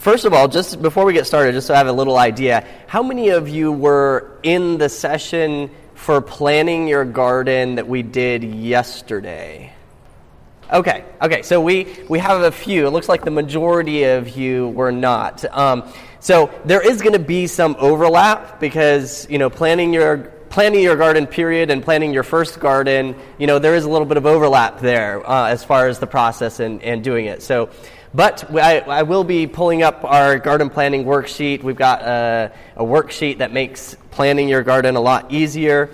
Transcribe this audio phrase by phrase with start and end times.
[0.00, 2.66] First of all, just before we get started, just so I have a little idea,
[2.86, 8.42] how many of you were in the session for planning your garden that we did
[8.42, 9.74] yesterday?
[10.72, 12.86] Okay, okay, so we, we have a few.
[12.86, 15.44] It looks like the majority of you were not.
[15.54, 20.82] Um, so there is going to be some overlap because, you know, planning your planning
[20.82, 24.16] your garden period and planning your first garden, you know, there is a little bit
[24.16, 27.40] of overlap there uh, as far as the process and, and doing it.
[27.40, 27.70] So
[28.14, 31.62] but I, I, will be pulling up our garden planning worksheet.
[31.62, 35.90] We've got a, a worksheet that makes planning your garden a lot easier,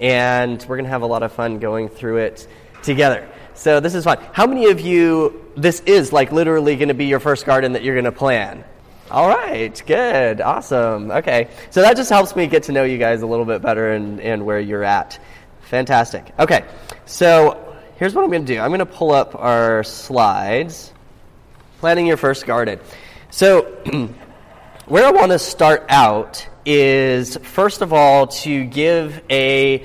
[0.00, 2.48] and we're going to have a lot of fun going through it
[2.82, 3.28] together.
[3.54, 4.18] So this is fun.
[4.32, 7.84] How many of you, this is like literally going to be your first garden that
[7.84, 8.64] you're going to plan?
[9.10, 11.10] All right, good, awesome.
[11.10, 13.92] Okay, so that just helps me get to know you guys a little bit better
[13.92, 15.20] and, and where you're at.
[15.62, 16.32] Fantastic.
[16.38, 16.64] Okay,
[17.06, 20.92] so here's what I'm going to do I'm going to pull up our slides
[21.80, 22.78] planning your first garden.
[23.30, 23.62] So,
[24.86, 29.82] where I want to start out is first of all to give a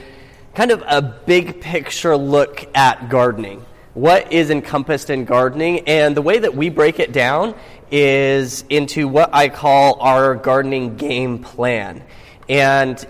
[0.55, 3.65] kind of a big picture look at gardening.
[3.93, 5.87] What is encompassed in gardening?
[5.87, 7.55] And the way that we break it down
[7.89, 12.03] is into what I call our gardening game plan.
[12.49, 13.07] And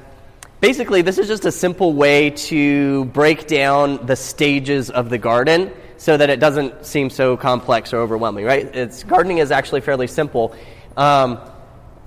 [0.62, 5.72] basically, this is just a simple way to break down the stages of the garden
[5.98, 8.66] so that it doesn't seem so complex or overwhelming, right?
[8.76, 10.56] It's, gardening is actually fairly simple.
[10.98, 11.40] Um,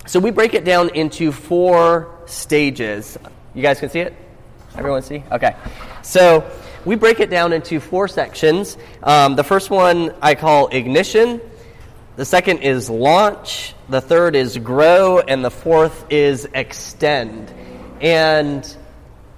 [0.06, 3.18] so we break it down into four stages.
[3.54, 4.14] You guys can see it?
[4.76, 5.22] Everyone see?
[5.32, 5.56] Okay.
[6.02, 6.50] So
[6.84, 8.76] we break it down into four sections.
[9.02, 11.40] Um, the first one I call ignition.
[12.16, 13.74] The second is launch.
[13.88, 15.18] The third is grow.
[15.18, 17.52] And the fourth is extend.
[18.00, 18.64] And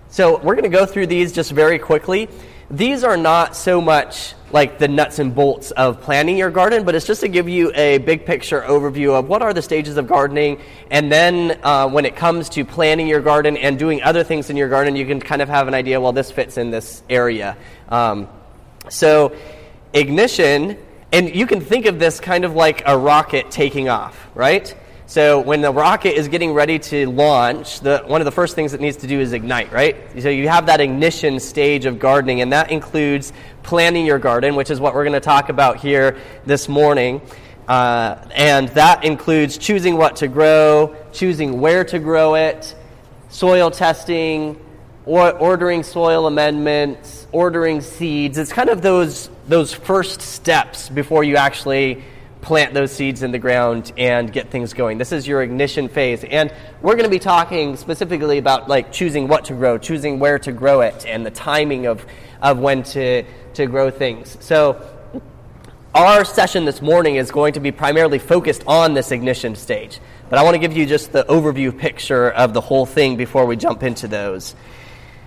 [0.09, 2.29] so we're going to go through these just very quickly.
[2.71, 6.95] These are not so much like the nuts and bolts of planning your garden, but
[6.95, 10.07] it's just to give you a big picture overview of what are the stages of
[10.07, 10.61] gardening.
[10.89, 14.57] And then uh, when it comes to planning your garden and doing other things in
[14.57, 17.57] your garden, you can kind of have an idea well, this fits in this area.
[17.89, 18.29] Um,
[18.89, 19.37] so,
[19.93, 20.79] ignition,
[21.13, 24.73] and you can think of this kind of like a rocket taking off, right?
[25.11, 28.75] So when the rocket is getting ready to launch, the, one of the first things
[28.75, 29.97] it needs to do is ignite, right?
[30.23, 33.33] So you have that ignition stage of gardening, and that includes
[33.65, 36.17] planting your garden, which is what we're going to talk about here
[36.47, 37.23] this morning.
[37.67, 42.77] Uh, and that includes choosing what to grow, choosing where to grow it,
[43.31, 44.65] soil testing,
[45.07, 48.39] or ordering soil amendments, ordering seeds.
[48.39, 52.05] It's kind of those, those first steps before you actually
[52.41, 54.99] plant those seeds in the ground and get things going.
[54.99, 56.25] This is your ignition phase.
[56.25, 60.39] And we're going to be talking specifically about like choosing what to grow, choosing where
[60.41, 62.05] to grow it, and the timing of,
[62.41, 63.25] of when to,
[63.55, 64.37] to grow things.
[64.41, 64.83] So
[65.95, 70.01] our session this morning is going to be primarily focused on this ignition stage.
[70.29, 73.45] But I want to give you just the overview picture of the whole thing before
[73.45, 74.55] we jump into those.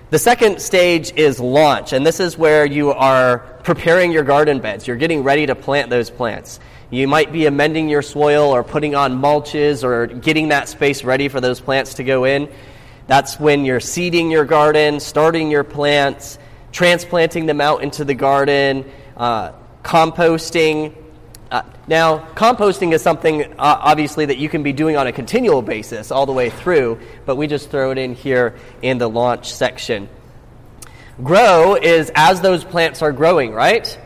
[0.10, 4.88] The second stage is launch, and this is where you are preparing your garden beds.
[4.88, 6.60] You're getting ready to plant those plants.
[6.94, 11.28] You might be amending your soil or putting on mulches or getting that space ready
[11.28, 12.48] for those plants to go in.
[13.08, 16.38] That's when you're seeding your garden, starting your plants,
[16.72, 18.86] transplanting them out into the garden,
[19.18, 20.96] uh, composting.
[21.50, 25.64] Uh, now, composting is something uh, obviously that you can be doing on a continual
[25.64, 29.52] basis all the way through, but we just throw it in here in the launch
[29.52, 30.08] section.
[31.24, 34.00] Grow is as those plants are growing, right?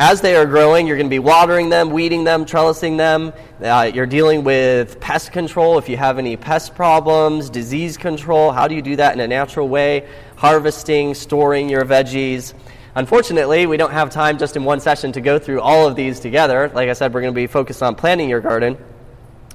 [0.00, 3.32] As they are growing, you're going to be watering them, weeding them, trellising them.
[3.60, 8.52] Uh, you're dealing with pest control if you have any pest problems, disease control.
[8.52, 10.08] How do you do that in a natural way?
[10.36, 12.54] Harvesting, storing your veggies.
[12.94, 16.20] Unfortunately, we don't have time just in one session to go through all of these
[16.20, 16.70] together.
[16.72, 18.78] Like I said, we're going to be focused on planting your garden.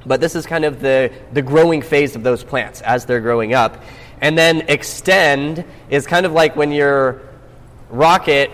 [0.05, 3.53] But this is kind of the, the growing phase of those plants as they're growing
[3.53, 3.81] up.
[4.19, 7.21] And then extend is kind of like when your
[7.89, 8.51] rocket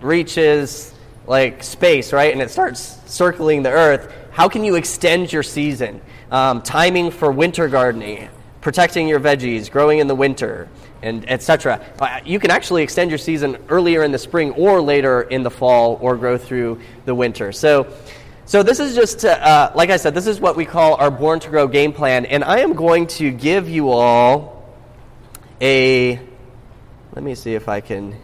[0.00, 0.94] reaches
[1.30, 2.32] like space, right?
[2.32, 4.12] And it starts circling the earth.
[4.32, 6.00] How can you extend your season?
[6.28, 8.28] Um, timing for winter gardening,
[8.60, 10.68] protecting your veggies, growing in the winter,
[11.02, 11.86] and etc.
[12.00, 15.52] Uh, you can actually extend your season earlier in the spring or later in the
[15.52, 17.52] fall, or grow through the winter.
[17.52, 17.86] So.
[18.46, 21.38] So this is just, uh, like I said, this is what we call our Born
[21.38, 24.68] to Grow game plan, and I am going to give you all
[25.60, 26.18] a.
[27.14, 28.16] Let me see if I can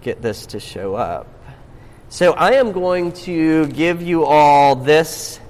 [0.00, 1.33] get this to show up.
[2.14, 5.40] So I am going to give you all this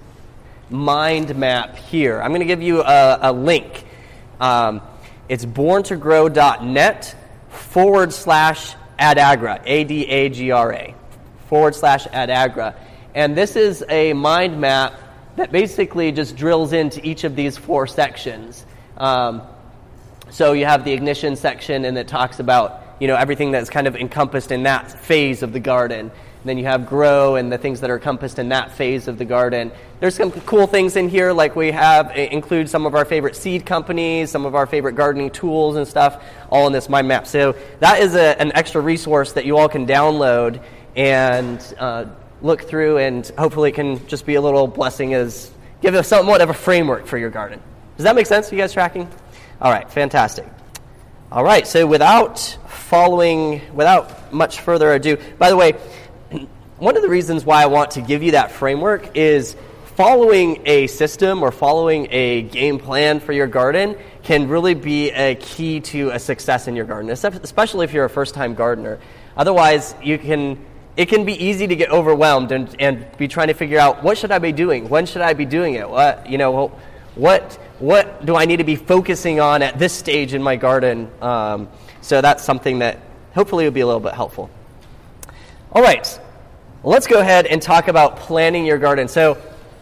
[0.71, 2.23] mind map here.
[2.23, 3.85] I'm going to give you a, a link.
[4.41, 4.81] Um,
[5.29, 7.17] it's borntogrow.net
[7.51, 10.95] forward slash adagra, A D A G R A,
[11.51, 12.75] forward slash adagra.
[13.15, 14.95] And this is a mind map
[15.37, 18.65] that basically just drills into each of these four sections.
[18.97, 19.43] Um,
[20.31, 23.87] so you have the ignition section, and it talks about you know everything that's kind
[23.87, 26.11] of encompassed in that phase of the garden.
[26.45, 29.25] Then you have grow and the things that are encompassed in that phase of the
[29.25, 29.73] garden.
[30.01, 33.65] There's some cool things in here, like we have include some of our favorite seed
[33.65, 37.27] companies, some of our favorite gardening tools and stuff, all in this mind map.
[37.27, 40.63] So that is a, an extra resource that you all can download
[40.95, 42.05] and uh,
[42.43, 45.51] look through, and hopefully can just be a little blessing as
[45.81, 47.61] give us somewhat of a framework for your garden.
[47.97, 48.53] Does that make sense?
[48.53, 49.09] You guys tracking?
[49.63, 50.47] All right, fantastic.
[51.33, 52.39] All right, so without
[52.69, 55.73] following, without much further ado, by the way,
[56.79, 59.57] one of the reasons why I want to give you that framework is
[59.97, 65.37] following a system or following a game plan for your garden can really be a
[65.37, 68.99] key to a success in your garden, especially if you're a first time gardener.
[69.37, 70.59] Otherwise, you can
[70.97, 74.17] it can be easy to get overwhelmed and, and be trying to figure out what
[74.17, 74.89] should I be doing?
[74.89, 75.89] When should I be doing it?
[75.89, 76.69] What, you know,
[77.17, 81.11] what, what do I need to be focusing on at this stage in my garden?
[81.21, 81.69] Um,
[82.01, 83.01] so that's something that
[83.35, 84.51] hopefully will be a little bit helpful.
[85.73, 86.21] All right,
[86.85, 89.09] let's go ahead and talk about planning your garden.
[89.09, 89.41] So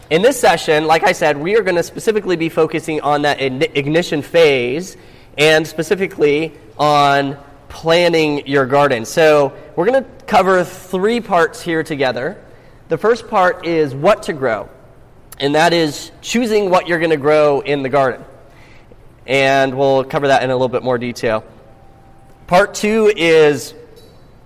[0.09, 3.41] in this session, like I said, we are going to specifically be focusing on that
[3.41, 4.95] ignition phase
[5.37, 9.05] and specifically on planning your garden.
[9.05, 12.39] So, we're going to cover three parts here together.
[12.89, 14.69] The first part is what to grow,
[15.39, 18.23] and that is choosing what you're going to grow in the garden.
[19.25, 21.43] And we'll cover that in a little bit more detail.
[22.45, 23.73] Part two is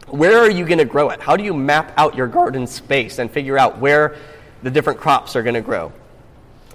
[0.07, 1.21] where are you going to grow it?
[1.21, 4.15] How do you map out your garden space and figure out where
[4.63, 5.91] the different crops are going to grow?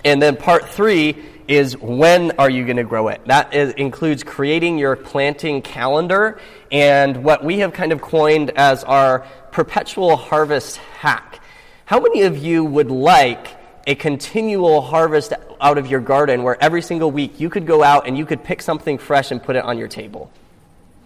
[0.05, 1.17] And then part three
[1.49, 3.21] is when are you going to grow it?
[3.27, 6.41] That is, includes creating your planting calendar
[6.71, 9.21] and what we have kind of coined as our
[9.51, 11.41] perpetual harvest hack.
[11.85, 13.49] How many of you would like
[13.87, 18.07] a continual harvest out of your garden where every single week you could go out
[18.07, 20.31] and you could pick something fresh and put it on your table?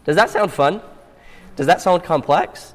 [0.05, 0.81] Does that sound fun?
[1.56, 2.75] Does that sound complex?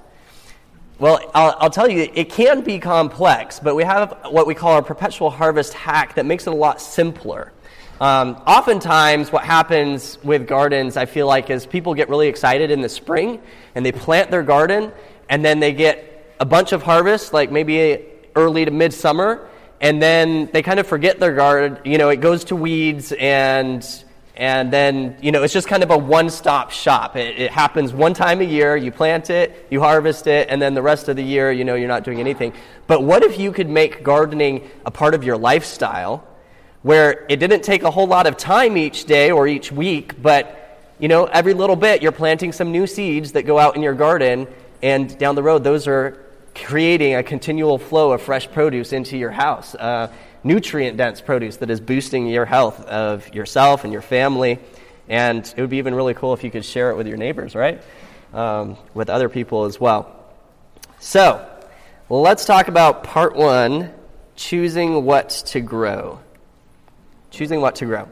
[0.99, 4.73] Well, I'll, I'll, tell you, it can be complex, but we have what we call
[4.73, 7.53] our perpetual harvest hack that makes it a lot simpler.
[7.99, 12.81] Um, oftentimes, what happens with gardens, I feel like, is people get really excited in
[12.81, 13.41] the spring
[13.75, 14.91] and they plant their garden,
[15.29, 18.03] and then they get a bunch of harvest, like maybe
[18.35, 19.47] early to midsummer,
[19.79, 21.77] and then they kind of forget their garden.
[21.83, 23.83] You know, it goes to weeds and
[24.41, 27.15] and then you know it's just kind of a one-stop shop.
[27.15, 28.75] It, it, happens one time a year.
[28.75, 31.75] You plant it you harvest it and then the rest of the year you know
[31.75, 32.51] you're not doing anything.
[32.87, 36.27] But what if you could make gardening a part of your lifestyle
[36.81, 40.79] where it didn't take a whole lot of time each day or each week but
[40.97, 43.93] you know every little bit you're planting some new seeds that go out in your
[43.93, 44.47] garden
[44.81, 46.17] and down the road those are
[46.55, 49.75] creating a continual flow of fresh produce into your house.
[49.75, 50.11] Uh,
[50.43, 54.59] nutrient dense produce that is boosting your health of yourself and your family.
[55.07, 57.55] And it would be even really cool if you could share it with your neighbors,
[57.55, 57.81] right?
[58.33, 60.17] Um, with other people as well.
[60.99, 61.47] So,
[62.09, 63.91] let's talk about part one
[64.35, 66.19] choosing what to grow.
[67.31, 68.07] Choosing what to grow.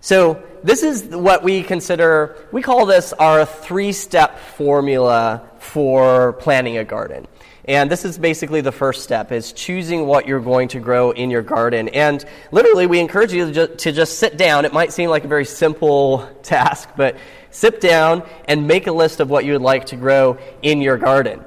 [0.00, 6.78] So, this is what we consider, we call this our three step formula for planting
[6.78, 7.26] a garden.
[7.66, 11.30] And this is basically the first step is choosing what you're going to grow in
[11.30, 11.88] your garden.
[11.90, 14.64] And literally we encourage you to just, to just sit down.
[14.64, 17.16] It might seem like a very simple task, but
[17.50, 20.96] sit down and make a list of what you would like to grow in your
[20.96, 21.44] garden.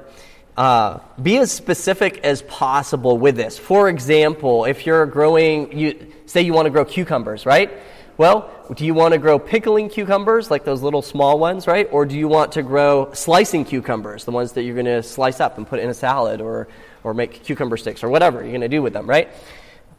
[0.56, 3.58] Uh, be as specific as possible with this.
[3.58, 7.72] For example, if you're growing, you say you want to grow cucumbers, right?
[8.16, 11.88] Well, do you want to grow pickling cucumbers, like those little small ones, right?
[11.90, 15.40] Or do you want to grow slicing cucumbers, the ones that you're going to slice
[15.40, 16.68] up and put in a salad or,
[17.02, 19.30] or make cucumber sticks or whatever you're going to do with them, right?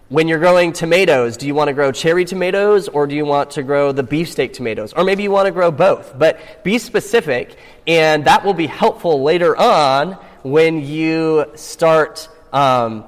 [0.08, 3.52] When you're growing tomatoes, do you want to grow cherry tomatoes or do you want
[3.52, 4.94] to grow the beefsteak tomatoes?
[4.94, 6.18] Or maybe you want to grow both.
[6.18, 13.04] But be specific, and that will be helpful later on when you start, um,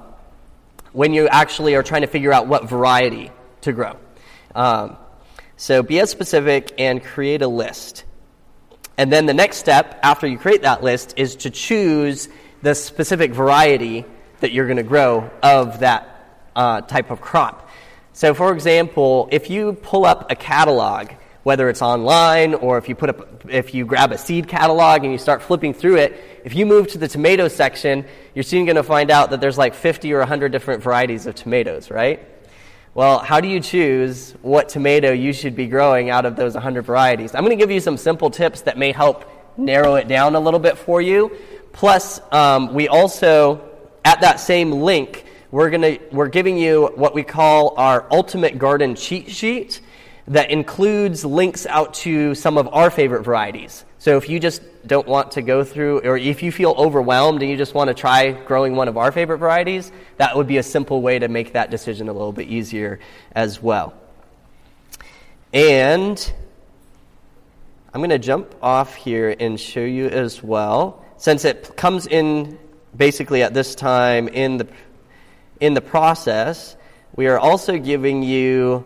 [0.91, 3.95] when you actually are trying to figure out what variety to grow.
[4.57, 4.97] Um,
[5.55, 8.03] so be as specific and create a list.
[8.97, 12.27] And then the next step after you create that list is to choose
[12.63, 14.03] the specific variety
[14.39, 17.69] that you're going to grow of that uh, type of crop.
[18.13, 21.11] So, for example, if you pull up a catalog,
[21.43, 25.11] whether it's online or if you put up, if you grab a seed catalog and
[25.11, 28.75] you start flipping through it, if you move to the tomato section, you're soon going
[28.75, 32.27] to find out that there's like 50 or 100 different varieties of tomatoes, right?
[32.97, 36.81] Well, how do you choose what tomato you should be growing out of those 100
[36.81, 37.35] varieties?
[37.35, 40.39] I'm going to give you some simple tips that may help narrow it down a
[40.39, 41.37] little bit for you.
[41.73, 43.69] Plus, um, we also,
[44.03, 48.95] at that same link, we're, gonna, we're giving you what we call our ultimate garden
[48.95, 49.79] cheat sheet
[50.27, 53.85] that includes links out to some of our favorite varieties.
[53.99, 57.51] So if you just don't want to go through, or if you feel overwhelmed and
[57.51, 60.63] you just want to try growing one of our favorite varieties, that would be a
[60.63, 62.99] simple way to make that decision a little bit easier
[63.33, 63.93] as well.
[65.53, 66.33] And
[67.93, 72.57] I'm going to jump off here and show you as well, since it comes in
[72.95, 74.67] basically at this time in the,
[75.59, 76.75] in the process,
[77.15, 78.85] we are also giving you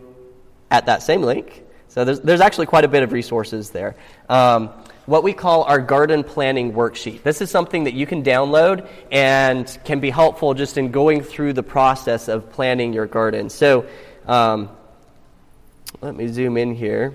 [0.70, 1.62] at that same link.
[1.88, 3.94] So there's, there's actually quite a bit of resources there.
[4.28, 4.70] Um,
[5.06, 7.22] what we call our garden planning worksheet.
[7.22, 11.54] This is something that you can download and can be helpful just in going through
[11.54, 13.50] the process of planning your garden.
[13.50, 13.86] So
[14.26, 14.68] um,
[16.00, 17.14] let me zoom in here.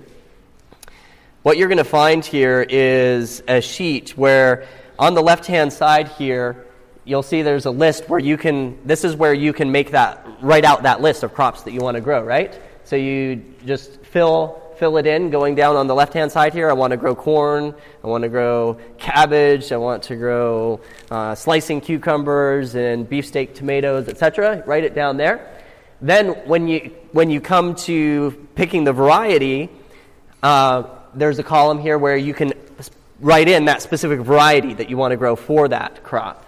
[1.43, 4.67] What you're going to find here is a sheet where
[4.99, 6.65] on the left hand side here,
[7.05, 10.27] you'll see there's a list where you can, this is where you can make that,
[10.41, 12.59] write out that list of crops that you want to grow, right?
[12.83, 16.69] So you just fill fill it in going down on the left hand side here.
[16.69, 17.73] I want to grow corn.
[18.03, 19.71] I want to grow cabbage.
[19.71, 20.79] I want to grow
[21.09, 24.63] uh, slicing cucumbers and beefsteak tomatoes, etc.
[24.65, 25.51] Write it down there.
[26.01, 29.69] Then when you when you come to picking the variety,
[30.43, 32.53] uh, there's a column here where you can
[33.19, 36.45] write in that specific variety that you want to grow for that crop.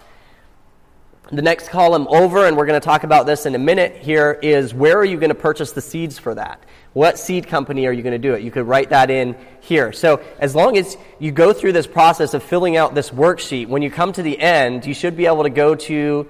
[1.32, 4.36] The next column over, and we're going to talk about this in a minute here,
[4.42, 6.60] is where are you going to purchase the seeds for that?
[6.92, 8.42] What seed company are you going to do it?
[8.42, 9.92] You could write that in here.
[9.92, 13.80] So, as long as you go through this process of filling out this worksheet, when
[13.80, 16.28] you come to the end, you should be able to go to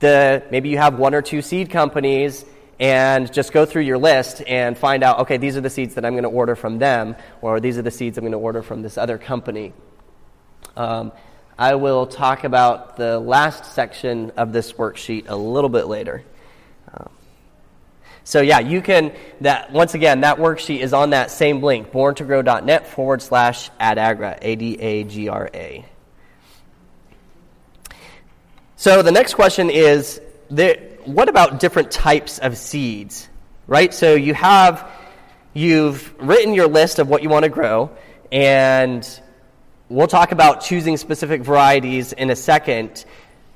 [0.00, 2.44] the maybe you have one or two seed companies
[2.80, 6.04] and just go through your list and find out okay, these are the seeds that
[6.04, 8.62] I'm going to order from them, or these are the seeds I'm going to order
[8.62, 9.72] from this other company.
[10.76, 11.12] Um,
[11.58, 16.22] I will talk about the last section of this worksheet a little bit later.
[16.94, 17.10] Um,
[18.22, 22.86] so yeah, you can that once again that worksheet is on that same link, borntogrow.net
[22.86, 25.84] forward slash adagra, A D A G R A.
[28.76, 33.28] So the next question is there, what about different types of seeds?
[33.66, 33.92] Right?
[33.92, 34.88] So you have
[35.54, 37.90] you've written your list of what you want to grow,
[38.30, 39.04] and
[39.88, 43.04] We'll talk about choosing specific varieties in a second.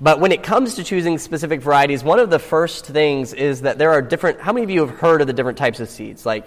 [0.00, 3.78] But when it comes to choosing specific varieties, one of the first things is that
[3.78, 4.40] there are different.
[4.40, 6.46] How many of you have heard of the different types of seeds, like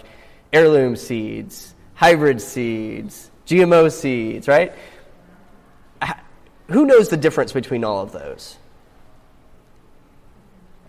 [0.51, 4.73] heirloom seeds, hybrid seeds, GMO seeds, right?
[6.67, 8.57] Who knows the difference between all of those?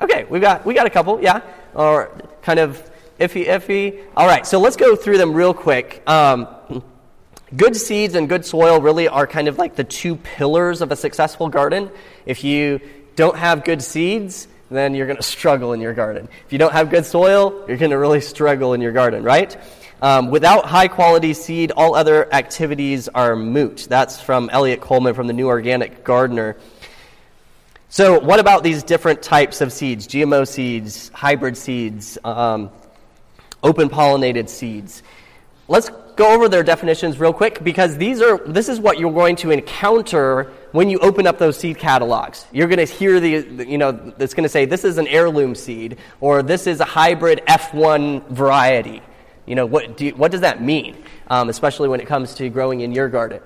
[0.01, 1.41] Okay, we got we got a couple, yeah,
[1.75, 2.11] or
[2.43, 4.03] kind of iffy, iffy.
[4.17, 6.03] All right, so let's go through them real quick.
[6.09, 6.49] Um,
[7.55, 10.97] Good seeds and good soil really are kind of like the two pillars of a
[10.97, 11.91] successful garden.
[12.25, 12.81] If you
[13.15, 16.29] don't have good seeds, then you're going to struggle in your garden.
[16.45, 19.57] If you don't have good soil, you're going to really struggle in your garden, right?
[20.03, 23.87] Um, without high quality seed, all other activities are moot.
[23.89, 26.57] That's from Eliot Coleman from the New Organic Gardener.
[27.89, 30.07] So, what about these different types of seeds?
[30.09, 32.71] GMO seeds, hybrid seeds, um,
[33.63, 35.03] open pollinated seeds.
[35.69, 39.37] Let's go over their definitions real quick because these are this is what you're going
[39.37, 42.47] to encounter when you open up those seed catalogs.
[42.53, 45.55] You're going to hear the you know it's going to say this is an heirloom
[45.55, 49.03] seed or this is a hybrid F1 variety.
[49.45, 51.03] You know what do you, what does that mean?
[51.29, 53.41] Um, especially when it comes to growing in your garden.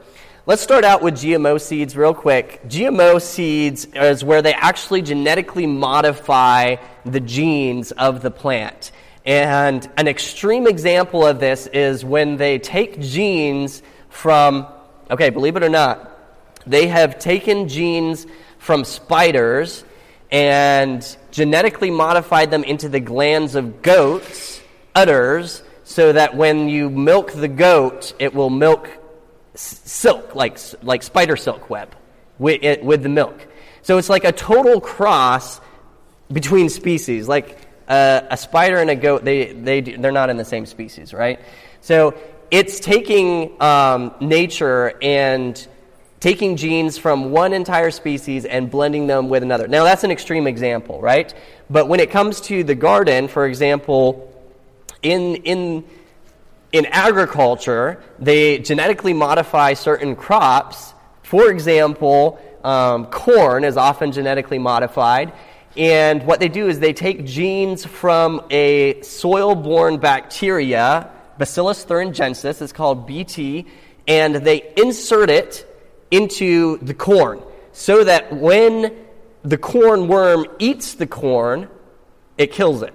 [0.46, 2.60] Let's start out with GMO seeds real quick.
[2.66, 8.90] GMO seeds is where they actually genetically modify the genes of the plant.
[9.24, 14.66] And an extreme example of this is when they take genes from,
[15.10, 16.10] okay, believe it or not,
[16.66, 18.26] they have taken genes
[18.58, 19.84] from spiders
[20.30, 24.60] and genetically modified them into the glands of goats,
[24.94, 28.88] udders, so that when you milk the goat, it will milk
[29.54, 31.94] silk, like, like spider silk web,
[32.38, 33.46] with, it, with the milk.
[33.82, 35.60] So it's like a total cross
[36.32, 37.26] between species.
[37.26, 37.58] Like
[37.90, 41.40] uh, a spider and a goat, they, they, they're not in the same species, right?
[41.80, 42.14] So
[42.50, 45.68] it's taking um, nature and
[46.20, 49.66] taking genes from one entire species and blending them with another.
[49.66, 51.34] Now, that's an extreme example, right?
[51.68, 54.32] But when it comes to the garden, for example,
[55.02, 55.84] in, in,
[56.72, 60.94] in agriculture, they genetically modify certain crops.
[61.22, 65.32] For example, um, corn is often genetically modified,
[65.80, 72.60] and what they do is they take genes from a soil borne bacteria, Bacillus thuringiensis,
[72.60, 73.64] it's called BT,
[74.06, 75.66] and they insert it
[76.10, 78.94] into the corn so that when
[79.42, 81.70] the corn worm eats the corn,
[82.36, 82.92] it kills it.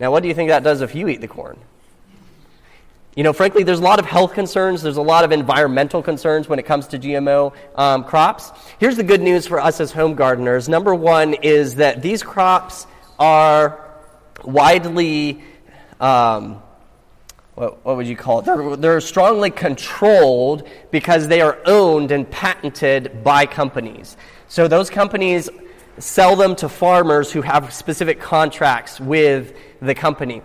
[0.00, 1.56] Now, what do you think that does if you eat the corn?
[3.18, 4.80] You know, frankly, there's a lot of health concerns.
[4.80, 8.52] There's a lot of environmental concerns when it comes to GMO um, crops.
[8.78, 10.68] Here's the good news for us as home gardeners.
[10.68, 12.86] Number one is that these crops
[13.18, 13.84] are
[14.44, 15.42] widely,
[15.98, 16.62] um,
[17.56, 18.44] what, what, would you call it?
[18.44, 24.16] They're, they're strongly controlled because they are owned and patented by companies.
[24.46, 25.50] So those companies
[25.98, 30.40] sell them to farmers who have specific contracts with the company.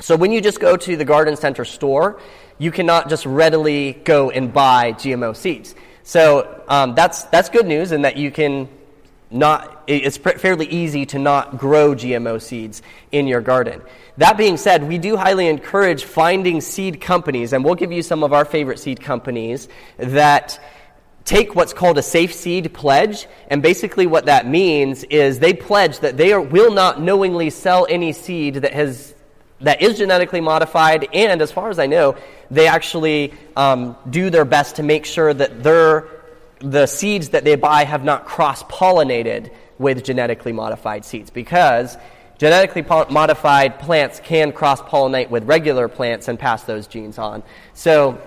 [0.00, 2.20] So when you just go to the garden center store,
[2.58, 5.74] you cannot just readily go and buy GMO seeds.
[6.02, 8.68] So um, that's that's good news in that you can
[9.30, 9.82] not.
[9.86, 12.82] It's fairly easy to not grow GMO seeds
[13.12, 13.82] in your garden.
[14.16, 18.22] That being said, we do highly encourage finding seed companies, and we'll give you some
[18.22, 20.58] of our favorite seed companies that
[21.24, 23.26] take what's called a safe seed pledge.
[23.48, 27.86] And basically, what that means is they pledge that they are, will not knowingly sell
[27.88, 29.13] any seed that has
[29.60, 32.16] that is genetically modified, and as far as I know,
[32.50, 36.08] they actually um, do their best to make sure that their,
[36.58, 41.96] the seeds that they buy have not cross pollinated with genetically modified seeds because
[42.38, 47.42] genetically modified plants can cross pollinate with regular plants and pass those genes on.
[47.74, 48.20] So,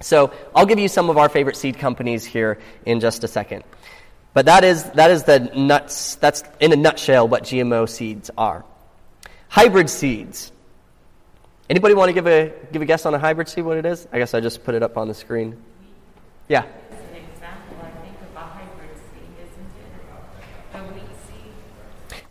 [0.00, 3.64] so I'll give you some of our favorite seed companies here in just a second.
[4.32, 8.64] But that is, that is the nuts, that's in a nutshell what GMO seeds are.
[9.54, 10.50] Hybrid seeds.
[11.70, 14.08] Anybody want to give a, give a guess on a hybrid seed, what it is?
[14.12, 15.56] I guess I just put it up on the screen.
[16.48, 16.64] Yeah.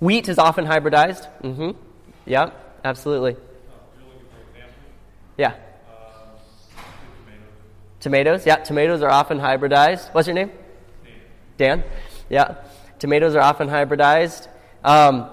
[0.01, 1.29] Wheat is often hybridized.
[1.43, 1.71] Mm-hmm.
[2.25, 2.49] Yeah,
[2.83, 3.37] absolutely.
[5.37, 5.55] Yeah.
[8.01, 8.45] Tomatoes.
[8.45, 10.13] Yeah, tomatoes are often hybridized.
[10.13, 10.51] What's your name?
[11.57, 11.85] Dan.
[12.29, 12.55] Yeah,
[12.99, 14.49] tomatoes are often hybridized.
[14.83, 15.29] Um,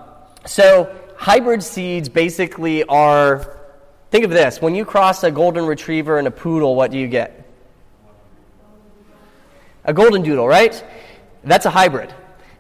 [0.47, 3.55] so hybrid seeds basically are
[4.11, 7.09] think of this when you cross a golden retriever and a poodle, what do you
[7.09, 7.47] get?
[9.85, 10.83] A golden doodle, right?
[11.45, 12.15] That's a hybrid.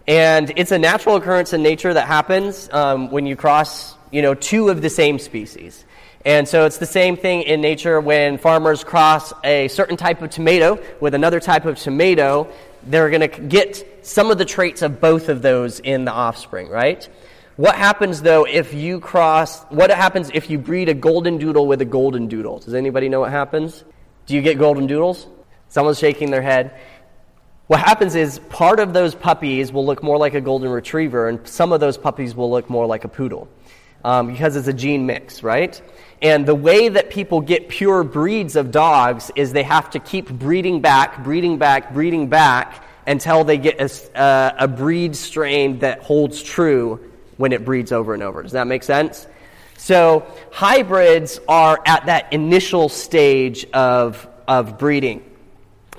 [0.06, 4.34] And it's a natural occurrence in nature that happens um, when you cross, you know,
[4.34, 5.82] two of the same species.
[6.26, 10.28] And so it's the same thing in nature when farmers cross a certain type of
[10.28, 12.46] tomato with another type of tomato,
[12.82, 16.68] they're going to get some of the traits of both of those in the offspring,
[16.68, 17.08] right?
[17.56, 21.80] What happens though if you cross, what happens if you breed a golden doodle with
[21.80, 22.58] a golden doodle?
[22.58, 23.84] Does anybody know what happens?
[24.26, 25.26] Do you get golden doodles?
[25.68, 26.78] Someone's shaking their head.
[27.66, 31.46] What happens is part of those puppies will look more like a golden retriever, and
[31.46, 33.48] some of those puppies will look more like a poodle
[34.04, 35.80] um, because it's a gene mix, right?
[36.22, 40.30] And the way that people get pure breeds of dogs is they have to keep
[40.30, 46.02] breeding back, breeding back, breeding back until they get a, uh, a breed strain that
[46.02, 47.09] holds true
[47.40, 48.42] when it breeds over and over.
[48.42, 49.26] Does that make sense?
[49.78, 55.24] So, hybrids are at that initial stage of, of breeding.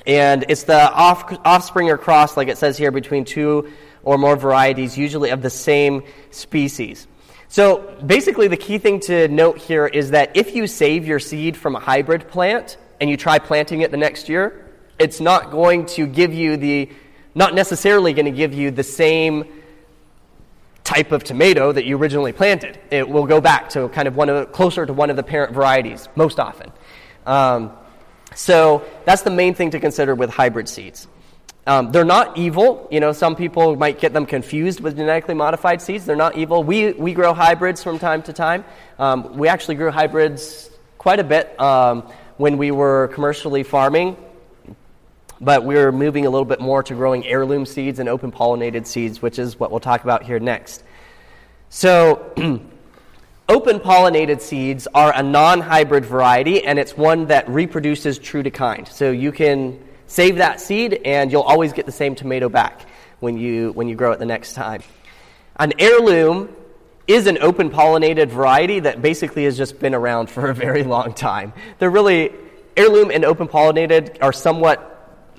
[0.06, 3.72] And it's the off, offspring or cross, like it says here, between two
[4.04, 7.08] or more varieties, usually of the same species.
[7.48, 11.58] So, basically, the key thing to note here is that if you save your seed
[11.58, 15.88] from a hybrid plant and you try planting it the next year, it's not going
[15.88, 16.92] to give you the,
[17.34, 19.46] not necessarily going to give you the same
[20.84, 22.80] type of tomato that you originally planted.
[22.90, 25.54] It will go back to kind of one of closer to one of the parent
[25.54, 26.72] varieties most often.
[27.26, 27.72] Um,
[28.36, 31.08] so that's the main thing to consider with hybrid seeds.
[31.68, 32.88] Um, they're not evil.
[32.92, 36.06] You know, some people might get them confused with genetically modified seeds.
[36.06, 36.64] They're not evil.
[36.64, 38.66] We, we grow hybrids from time to time.
[38.98, 42.04] Um, we actually grew hybrids quite a bit um,
[42.38, 44.18] when we were commercially farming,
[45.42, 49.24] but we're moving a little bit more to growing heirloom seeds and open pollinated seeds,
[49.24, 50.84] which is what we'll talk about here next.
[51.70, 52.32] So,
[53.50, 58.52] open pollinated seeds are a non hybrid variety, and it's one that reproduces true to
[58.52, 58.88] kind.
[58.88, 62.86] So, you can save that seed, and you'll always get the same tomato back
[63.20, 64.84] when you, when you grow it the next time.
[65.56, 66.56] An heirloom
[67.08, 71.14] is an open pollinated variety that basically has just been around for a very long
[71.14, 71.52] time.
[71.80, 72.32] They're really,
[72.78, 74.91] heirloom and open pollinated are somewhat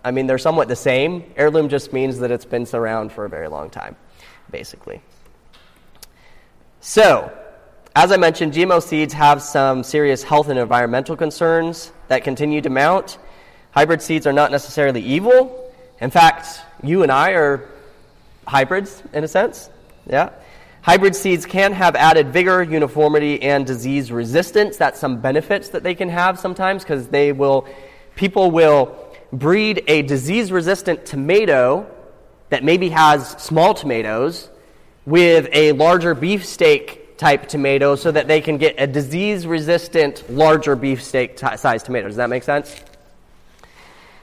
[0.05, 1.25] I mean, they're somewhat the same.
[1.37, 3.97] Heirloom just means that it's been around for a very long time,
[4.51, 5.01] basically.
[6.81, 7.33] So,
[7.95, 12.71] as I mentioned, GMO seeds have some serious health and environmental concerns that continue to
[12.71, 13.19] mount.
[13.71, 15.73] Hybrid seeds are not necessarily evil.
[16.01, 17.69] In fact, you and I are
[18.47, 19.71] hybrids in a sense.
[20.09, 20.31] Yeah.
[20.83, 24.77] Hybrid seeds can have added vigor, uniformity, and disease resistance.
[24.77, 27.69] That's some benefits that they can have sometimes because they will,
[28.17, 29.02] people will
[29.33, 31.91] breed a disease resistant tomato
[32.51, 34.51] that maybe has small tomatoes
[35.07, 40.77] with a larger beefsteak type tomato so that they can get a disease resistant, larger
[40.77, 42.09] beefsteak t- sized tomato.
[42.09, 42.77] Does that make sense?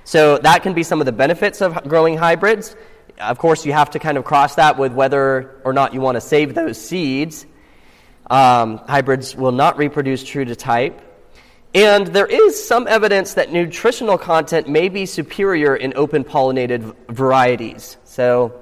[0.03, 2.75] So that can be some of the benefits of growing hybrids.
[3.19, 6.15] Of course, you have to kind of cross that with whether or not you want
[6.15, 7.45] to save those seeds.
[8.29, 11.01] Um, hybrids will not reproduce true to type.
[11.73, 17.97] And there is some evidence that nutritional content may be superior in open pollinated varieties.
[18.05, 18.59] So,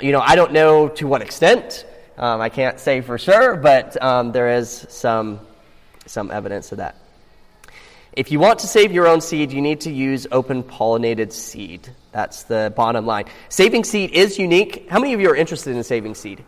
[0.00, 1.86] you know, I don't know to what extent.
[2.16, 5.38] Um, I can't say for sure, but um, there is some,
[6.06, 6.96] some evidence of that.
[8.12, 11.88] If you want to save your own seed, you need to use open pollinated seed.
[12.10, 13.26] That's the bottom line.
[13.48, 14.90] Saving seed is unique.
[14.90, 16.42] How many of you are interested in saving seed?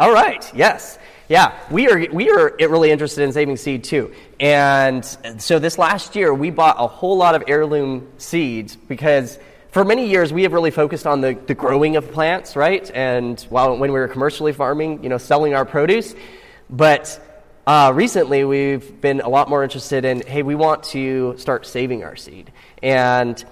[0.00, 0.98] All right, yes.
[1.28, 4.14] Yeah, we are, we are really interested in saving seed too.
[4.40, 5.04] And
[5.36, 9.38] so this last year, we bought a whole lot of heirloom seeds because
[9.72, 12.90] for many years we have really focused on the, the growing of plants, right?
[12.94, 16.14] And while when we were commercially farming, you know, selling our produce.
[16.70, 17.20] But
[17.66, 22.04] uh, recently we've been a lot more interested in, hey, we want to start saving
[22.04, 22.50] our seed.
[22.82, 23.44] And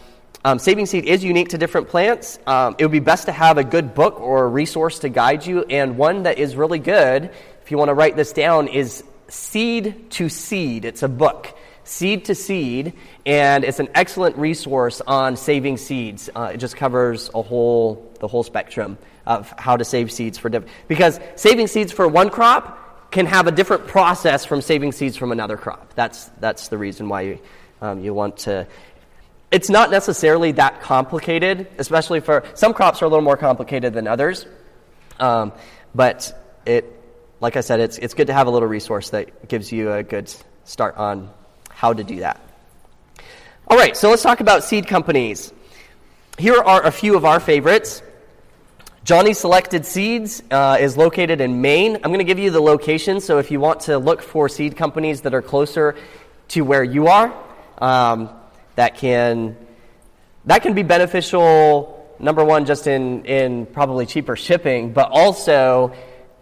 [0.48, 2.38] um, saving seed is unique to different plants.
[2.46, 5.46] Um, it would be best to have a good book or a resource to guide
[5.46, 7.30] you, and one that is really good
[7.68, 10.86] if you want to write this down, is Seed to Seed.
[10.86, 12.94] It's a book, Seed to Seed,
[13.26, 16.30] and it's an excellent resource on saving seeds.
[16.34, 20.48] Uh, it just covers a whole, the whole spectrum of how to save seeds for
[20.48, 20.72] different.
[20.88, 25.30] Because saving seeds for one crop can have a different process from saving seeds from
[25.30, 25.92] another crop.
[25.92, 27.38] That's, that's the reason why you,
[27.82, 28.66] um, you want to.
[29.50, 34.06] It's not necessarily that complicated, especially for some crops are a little more complicated than
[34.06, 34.46] others.
[35.18, 35.52] Um,
[35.94, 36.32] but
[36.66, 36.98] it
[37.40, 40.02] like I said, it's, it's good to have a little resource that gives you a
[40.02, 40.32] good
[40.64, 41.30] start on
[41.70, 42.40] how to do that.
[43.68, 45.52] All right, so let's talk about seed companies.
[46.38, 48.02] Here are a few of our favorites.
[49.04, 51.96] Johnny Selected Seeds uh, is located in Maine.
[51.96, 54.76] I'm going to give you the location, so if you want to look for seed
[54.76, 55.96] companies that are closer
[56.48, 57.32] to where you are,
[57.78, 58.30] um,
[58.78, 59.56] that can
[60.44, 62.16] that can be beneficial.
[62.20, 65.92] Number one, just in in probably cheaper shipping, but also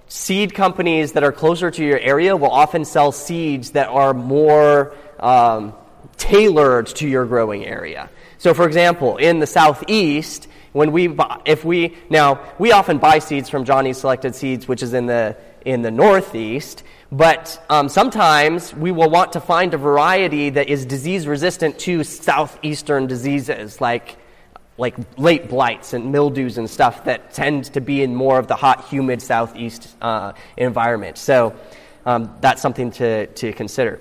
[0.06, 4.94] seed companies that are closer to your area will often sell seeds that are more
[5.18, 5.72] um,
[6.18, 8.10] tailored to your growing area.
[8.36, 13.18] So, for example, in the southeast, when we buy, if we now we often buy
[13.18, 16.82] seeds from Johnny's Selected Seeds, which is in the in the northeast.
[17.12, 22.02] But um, sometimes we will want to find a variety that is disease resistant to
[22.02, 24.18] southeastern diseases like
[24.78, 28.56] like late blights and mildews and stuff that tend to be in more of the
[28.56, 31.16] hot, humid southeast uh, environment.
[31.16, 31.56] So
[32.04, 34.00] um, that's something to, to consider.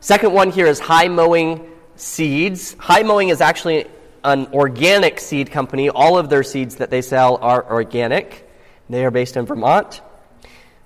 [0.00, 2.74] Second one here is high mowing seeds.
[2.78, 3.86] High mowing is actually
[4.22, 5.88] an organic seed company.
[5.88, 8.50] All of their seeds that they sell are organic.
[8.90, 10.02] They are based in Vermont.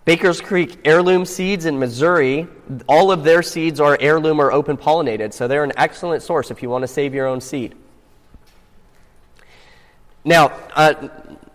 [0.08, 2.48] Baker's Creek Heirloom Seeds in Missouri,
[2.88, 6.62] all of their seeds are heirloom or open pollinated, so they're an excellent source if
[6.62, 7.74] you want to save your own seed.
[10.24, 11.08] Now, uh,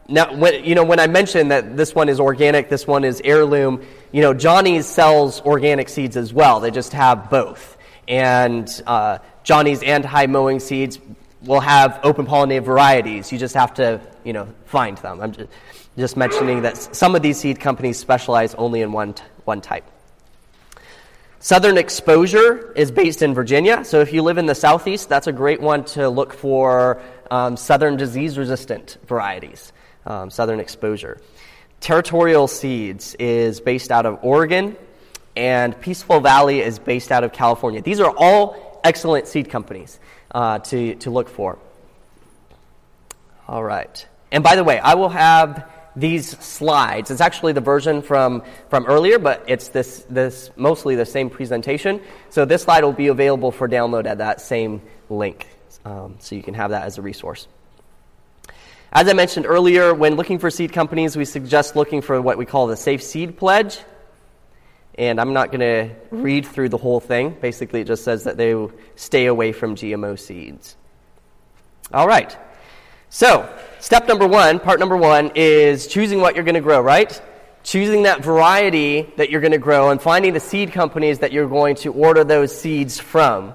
[0.08, 3.24] now when, you know, when I mentioned that this one is organic, this one is
[3.26, 6.60] heirloom, you know, Johnny's sells organic seeds as well.
[6.60, 7.76] They just have both.
[8.08, 11.00] And uh, Johnny's and high mowing seeds
[11.42, 13.32] will have open pollinated varieties.
[13.32, 15.48] You just have to, you know, find them.
[15.97, 19.86] Just mentioning that some of these seed companies specialize only in one, t- one type.
[21.39, 23.84] Southern Exposure is based in Virginia.
[23.84, 27.58] So if you live in the southeast, that's a great one to look for um,
[27.58, 29.73] southern disease resistant varieties.
[30.06, 31.21] Um, southern Exposure.
[31.79, 34.77] Territorial Seeds is based out of Oregon,
[35.36, 37.82] and Peaceful Valley is based out of California.
[37.82, 39.99] These are all excellent seed companies
[40.32, 41.60] uh, to, to look for.
[43.47, 44.08] All right.
[44.32, 47.12] And by the way, I will have these slides.
[47.12, 52.01] It's actually the version from, from earlier, but it's this, this mostly the same presentation.
[52.29, 55.47] So this slide will be available for download at that same link.
[55.86, 57.47] Um, so you can have that as a resource.
[58.91, 62.45] As I mentioned earlier, when looking for seed companies, we suggest looking for what we
[62.45, 63.79] call the Safe Seed Pledge.
[64.95, 67.36] And I'm not going to read through the whole thing.
[67.41, 68.56] Basically, it just says that they
[68.95, 70.75] stay away from GMO seeds.
[71.91, 72.38] All right.
[73.13, 73.47] So,
[73.80, 77.21] step number one, part number one, is choosing what you're going to grow, right?
[77.62, 81.47] Choosing that variety that you're going to grow and finding the seed companies that you're
[81.47, 83.54] going to order those seeds from.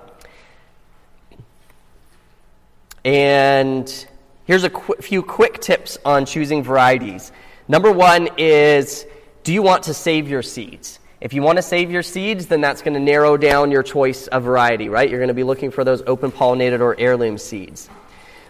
[3.04, 4.06] And
[4.44, 7.32] here's a qu- few quick tips on choosing varieties.
[7.66, 9.06] Number one is
[9.42, 11.00] do you want to save your seeds?
[11.20, 14.28] If you want to save your seeds, then that's going to narrow down your choice
[14.28, 15.10] of variety, right?
[15.10, 17.90] You're going to be looking for those open pollinated or heirloom seeds.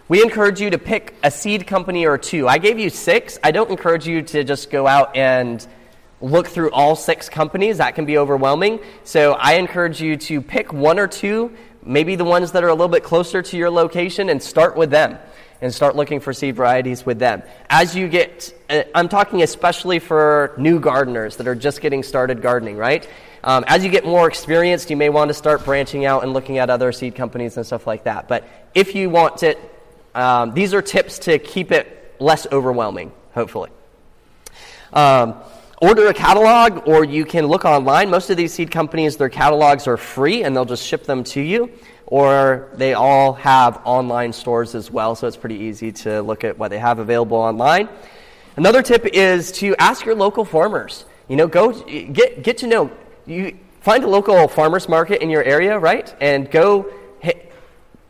[0.09, 2.47] We encourage you to pick a seed company or two.
[2.47, 3.37] I gave you six.
[3.43, 5.65] I don't encourage you to just go out and
[6.19, 7.77] look through all six companies.
[7.77, 8.79] That can be overwhelming.
[9.03, 12.73] So I encourage you to pick one or two, maybe the ones that are a
[12.73, 15.19] little bit closer to your location, and start with them
[15.61, 17.43] and start looking for seed varieties with them.
[17.69, 22.41] As you get, uh, I'm talking especially for new gardeners that are just getting started
[22.41, 23.07] gardening, right?
[23.43, 26.57] Um, as you get more experienced, you may want to start branching out and looking
[26.57, 28.27] at other seed companies and stuff like that.
[28.27, 29.59] But if you want it,
[30.15, 33.69] um, these are tips to keep it less overwhelming, hopefully.
[34.93, 35.35] Um,
[35.81, 38.09] order a catalog, or you can look online.
[38.09, 41.41] Most of these seed companies, their catalogs are free, and they'll just ship them to
[41.41, 41.71] you.
[42.07, 46.57] Or they all have online stores as well, so it's pretty easy to look at
[46.57, 47.87] what they have available online.
[48.55, 51.05] Another tip is to ask your local farmers.
[51.27, 52.91] You know, go get get to know.
[53.27, 56.13] You find a local farmers market in your area, right?
[56.19, 56.91] And go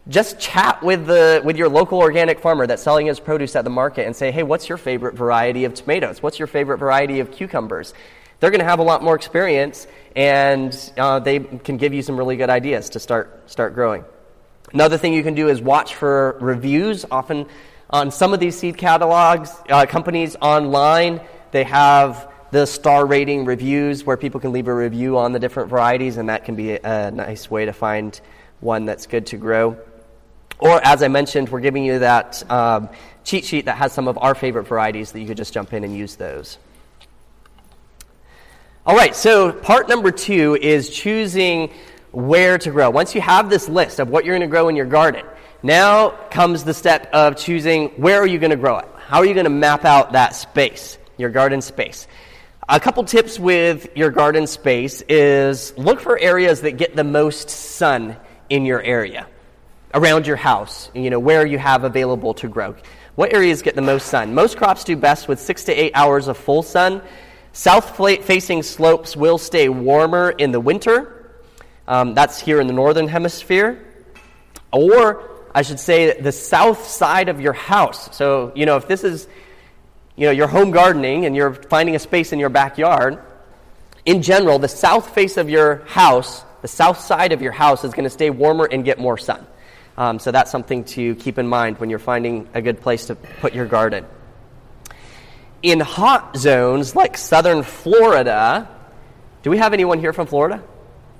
[0.10, 3.70] just chat with, the, with your local organic farmer that's selling his produce at the
[3.70, 6.22] market and say, hey, what's your favorite variety of tomatoes?
[6.22, 7.94] What's your favorite variety of cucumbers?
[8.40, 12.18] They're going to have a lot more experience and uh, they can give you some
[12.18, 14.04] really good ideas to start, start growing.
[14.74, 17.06] Another thing you can do is watch for reviews.
[17.10, 17.48] Often
[17.90, 24.04] on some of these seed catalogs, uh, companies online, they have the star rating reviews
[24.04, 27.12] where people can leave a review on the different varieties, and that can be a,
[27.12, 28.20] nice way to find
[28.60, 29.78] one that's good to grow.
[30.60, 32.90] Or, as I mentioned, we're giving you that um,
[33.24, 35.86] cheat sheet that has some of our favorite varieties that you could just jump in
[35.86, 36.58] and use those.
[38.86, 41.72] All right, so part number two is choosing
[42.12, 42.90] where to grow.
[42.90, 45.26] Once you have this list of what you're going to grow in your garden,
[45.64, 48.88] now comes the step of choosing where are you going to grow it?
[49.08, 52.08] How are you going to map out that space, your garden space?
[52.68, 57.50] A couple tips with your garden space is look for areas that get the most
[57.50, 58.18] sun
[58.50, 59.28] in your area
[59.94, 62.76] around your house, you know, where you have available to grow.
[63.16, 64.34] What areas get the most sun?
[64.34, 67.02] Most crops do best with six to eight hours of full sun.
[67.52, 71.16] South facing slopes will stay warmer in the winter.
[71.88, 73.86] Um, that's here in the northern hemisphere.
[74.72, 78.16] Or, I should say, the south side of your house.
[78.16, 79.28] So, you know, if this is,
[80.16, 83.20] you know, your home gardening and you're finding a space in your backyard,
[84.06, 87.94] in general, the south face of your house, the south side of your house, is
[87.94, 89.46] going to stay warmer and get more sun.
[90.00, 93.16] Um, so that's something to keep in mind when you're finding a good place to
[93.16, 94.06] put your garden.
[95.62, 98.70] In hot zones like southern Florida,
[99.44, 100.64] do we have anyone here from Florida?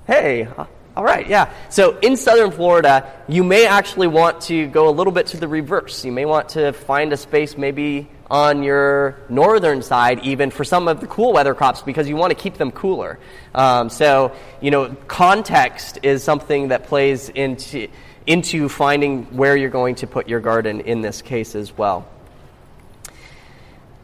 [0.06, 0.64] Hey, uh,
[0.96, 1.52] all right, yeah.
[1.68, 5.46] So in southern Florida, you may actually want to go a little bit to the
[5.46, 6.02] reverse.
[6.02, 10.88] You may want to find a space maybe on your northern side, even for some
[10.88, 13.18] of the cool weather crops, because you want to keep them cooler.
[13.54, 17.88] Um, so, you know, context is something that plays into
[18.30, 22.06] into finding where you're going to put your garden in this case as well.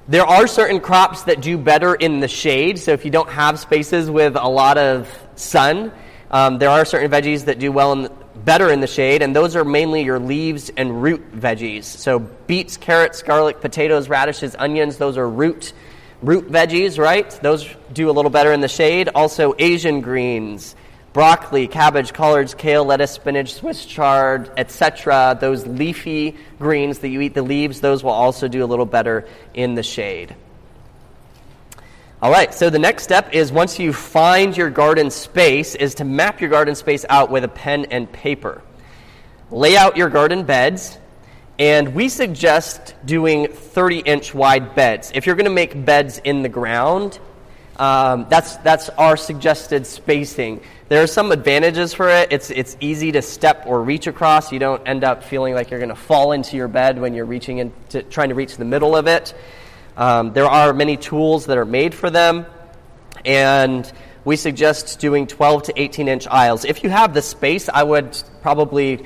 [0.08, 3.60] There are certain crops that do better in the shade, so if you don't have
[3.60, 5.92] spaces with a lot of sun,
[6.32, 8.08] um, there are certain veggies that do well in the,
[8.44, 11.84] better in the shade, and those are mainly your leaves and root veggies.
[11.84, 15.72] So beets, carrots, garlic, potatoes, radishes, onions, those are root
[16.20, 17.30] root veggies, right?
[17.42, 19.08] Those do a little better in the shade.
[19.14, 20.74] Also Asian greens,
[21.16, 25.34] broccoli, cabbage, collards, kale, lettuce, spinach, Swiss chard, etc.
[25.40, 29.26] Those leafy greens that you eat the leaves, those will also do a little better
[29.54, 30.36] in the shade.
[32.20, 36.04] All right, so the next step is once you find your garden space is to
[36.04, 38.60] map your garden space out with a pen and paper.
[39.50, 40.98] Lay out your garden beds,
[41.58, 45.12] and we suggest doing 30 inch wide beds.
[45.14, 47.18] If you're going to make beds in the ground,
[47.78, 50.60] um, that's, that's our suggested spacing.
[50.88, 52.30] There are some advantages for it.
[52.30, 54.52] It's, it's easy to step or reach across.
[54.52, 57.24] You don't end up feeling like you're going to fall into your bed when you're
[57.24, 59.34] reaching into, trying to reach the middle of it.
[59.96, 62.46] Um, there are many tools that are made for them,
[63.24, 63.90] and
[64.24, 66.64] we suggest doing 12 to 18 inch aisles.
[66.64, 69.04] If you have the space, I would probably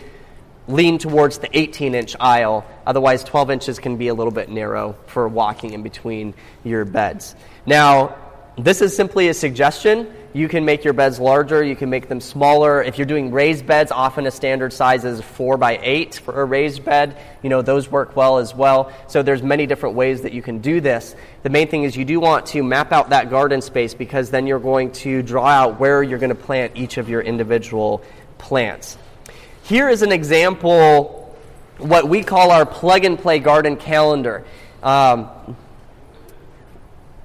[0.68, 2.66] lean towards the 18 inch aisle.
[2.86, 7.34] Otherwise, 12 inches can be a little bit narrow for walking in between your beds.
[7.64, 8.18] Now,
[8.64, 10.12] this is simply a suggestion.
[10.32, 12.82] You can make your beds larger, you can make them smaller.
[12.82, 16.44] If you're doing raised beds, often a standard size is 4 by 8 for a
[16.44, 17.16] raised bed.
[17.42, 18.92] You know, those work well as well.
[19.08, 21.16] So there's many different ways that you can do this.
[21.42, 24.46] The main thing is you do want to map out that garden space because then
[24.46, 28.02] you're going to draw out where you're going to plant each of your individual
[28.38, 28.96] plants.
[29.64, 31.16] Here is an example
[31.78, 34.44] what we call our plug and play garden calendar.
[34.82, 35.28] Um,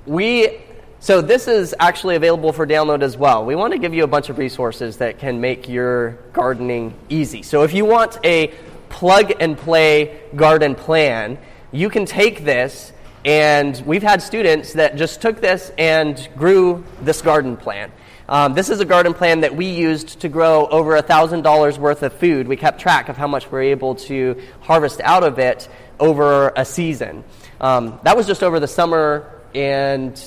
[0.06, 0.60] we
[1.06, 3.46] so this is actually available for download as well.
[3.46, 7.44] We want to give you a bunch of resources that can make your gardening easy.
[7.44, 8.52] So if you want a
[8.96, 11.38] plug and play garden plan.
[11.74, 12.94] You can take this,
[13.26, 17.92] and we've had students that just took this and grew this garden plan.
[18.30, 22.14] Um, this is a garden plan that we used to grow over $1,000 worth of
[22.14, 22.48] food.
[22.48, 25.68] We kept track of how much we are able to harvest out of it
[26.00, 27.26] over a season.
[27.60, 30.20] Um, that was just over the summer and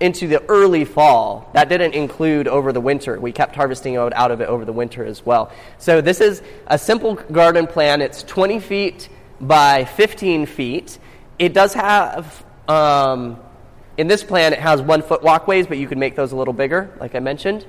[0.00, 1.50] into the early fall.
[1.54, 3.18] That didn't include over the winter.
[3.18, 5.50] We kept harvesting out of it over the winter as well.
[5.78, 8.00] So this is a simple garden plan.
[8.00, 9.08] It's 20 feet
[9.40, 10.98] by 15 feet.
[11.38, 13.38] It does have, um,
[13.96, 16.54] in this plan, it has one foot walkways, but you can make those a little
[16.54, 17.66] bigger, like I mentioned.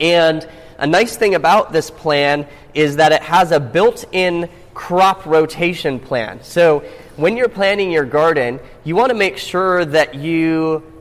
[0.00, 5.26] And a nice thing about this plan is that it has a built in crop
[5.26, 6.42] rotation plan.
[6.42, 6.80] So
[7.16, 10.91] when you're planting your garden, you want to make sure that you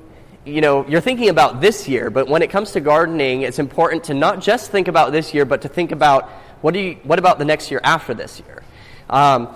[0.46, 4.06] you know, you're thinking about this year, but when it comes to gardening, it's important
[4.06, 6.30] to not just think about this year, but to think about
[6.62, 8.64] what, do you, what about the next year after this year?
[9.10, 9.50] Um,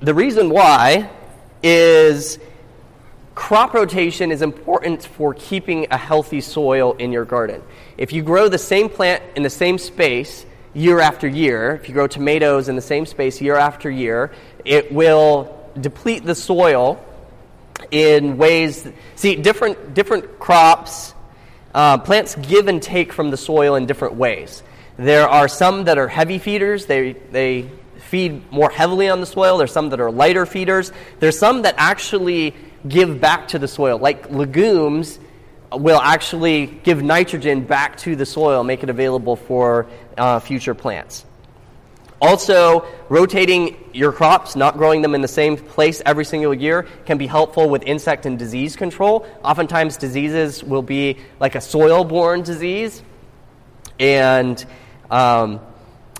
[0.00, 1.10] the reason why
[1.62, 2.38] is
[3.34, 7.62] crop rotation is important for keeping a healthy soil in your garden.
[7.98, 11.94] If you grow the same plant in the same space year after year, if you
[11.94, 14.30] grow tomatoes in the same space year after year,
[14.64, 17.04] it will deplete the soil
[17.90, 18.86] in ways.
[19.16, 21.14] See, different, different crops,
[21.74, 24.62] uh, plants give and take from the soil in different ways.
[24.96, 29.58] There are some that are heavy feeders, they, they feed more heavily on the soil.
[29.58, 30.92] There's some that are lighter feeders.
[31.18, 32.54] There's some that actually
[32.86, 35.18] give back to the soil, like legumes
[35.72, 41.24] will actually give nitrogen back to the soil, make it available for uh, future plants.
[42.20, 47.18] Also, rotating your crops, not growing them in the same place every single year, can
[47.18, 49.26] be helpful with insect and disease control.
[49.42, 53.02] Oftentimes, diseases will be like a soil borne disease,
[53.98, 54.64] and
[55.10, 55.60] um,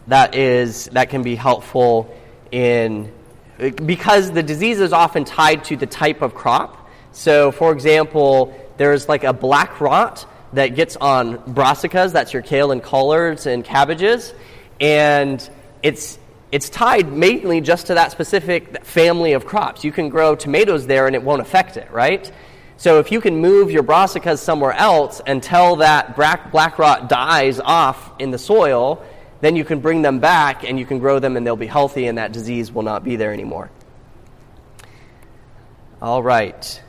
[0.09, 2.15] that, is, that can be helpful
[2.51, 3.13] in
[3.87, 6.89] because the disease is often tied to the type of crop.
[7.13, 12.73] So, for example, there's like a black rot that gets on brassicas, that's your kale
[12.73, 14.35] and collards and cabbages,
[14.81, 15.49] and
[15.85, 16.19] it's
[16.51, 19.85] it's tied mainly just to that specific family of crops.
[19.85, 22.31] You can grow tomatoes there and it won't affect it, right?
[22.77, 27.59] So if you can move your brassicas somewhere else until that black, black rot dies
[27.61, 29.05] off in the soil,
[29.41, 32.07] then you can bring them back and you can grow them and they'll be healthy
[32.07, 33.71] and that disease will not be there anymore.
[36.01, 36.83] All right.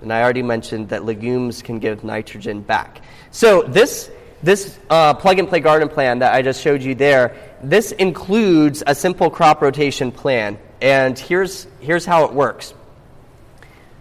[0.00, 3.02] And I already mentioned that legumes can give nitrogen back.
[3.30, 4.10] So this
[4.42, 8.82] this uh, plug and play garden plan that I just showed you there, this includes
[8.86, 10.58] a simple crop rotation plan.
[10.80, 12.74] And here's, here's how it works.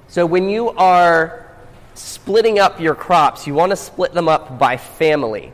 [0.07, 1.47] So when you are
[1.93, 5.53] splitting up your crops, you want to split them up by family.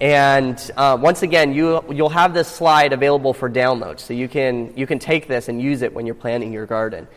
[0.00, 3.98] And uh, once again, you, you'll have this slide available for download.
[3.98, 7.08] So you can, you can take this and use it when you're planting your garden.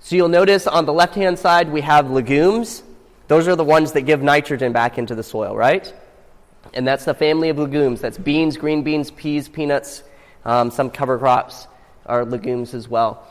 [0.00, 2.82] So you'll notice on the left hand side, we have legumes.
[3.28, 5.92] Those are the ones that give nitrogen back into the soil, right?
[6.74, 8.00] And that's the family of legumes.
[8.00, 10.02] That's beans, green beans, peas, peanuts,
[10.44, 11.66] um, some cover crops
[12.06, 13.26] are legumes as well.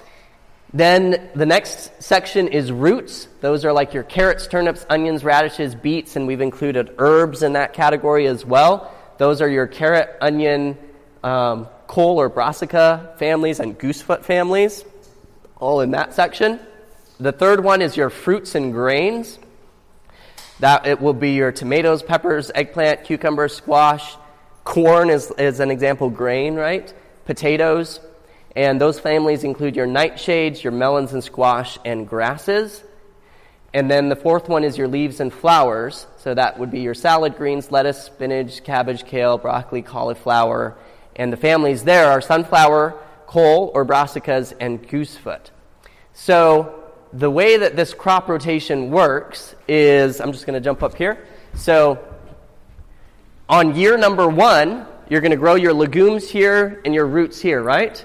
[0.73, 3.27] Then the next section is roots.
[3.41, 7.73] Those are like your carrots, turnips, onions, radishes, beets, and we've included herbs in that
[7.73, 8.93] category as well.
[9.17, 10.77] Those are your carrot, onion,
[11.23, 14.85] um, cole or brassica families and goosefoot families,
[15.57, 16.59] all in that section.
[17.19, 19.37] The third one is your fruits and grains.
[20.61, 24.15] That it will be your tomatoes, peppers, eggplant, cucumber, squash.
[24.63, 26.93] Corn is, is an example grain, right?
[27.25, 27.99] Potatoes.
[28.55, 32.83] And those families include your nightshades, your melons and squash, and grasses.
[33.73, 36.05] And then the fourth one is your leaves and flowers.
[36.17, 40.77] So that would be your salad greens, lettuce, spinach, cabbage, kale, broccoli, cauliflower.
[41.15, 45.49] And the families there are sunflower, cole or brassicas, and goosefoot.
[46.13, 46.80] So
[47.13, 51.25] the way that this crop rotation works is I'm just going to jump up here.
[51.55, 51.99] So,
[53.49, 57.61] on year number one, you're going to grow your legumes here and your roots here,
[57.61, 58.03] right?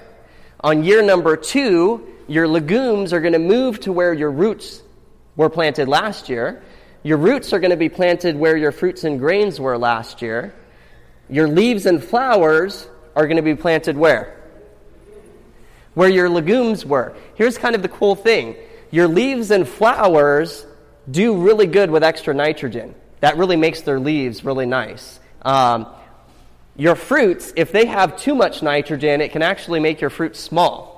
[0.59, 4.81] On year number two, your legumes are going to move to where your roots
[5.37, 6.61] were planted last year.
[7.03, 10.53] Your roots are going to be planted where your fruits and grains were last year.
[11.29, 14.33] Your leaves and flowers are going to be planted where?
[15.93, 17.15] Where your legumes were.
[17.35, 18.57] Here's kind of the cool thing
[18.91, 20.65] your leaves and flowers
[21.09, 22.95] do really good with extra nitrogen.
[23.19, 25.19] That really makes their leaves really nice.
[25.41, 25.87] Um,
[26.75, 30.95] your fruits, if they have too much nitrogen, it can actually make your fruits small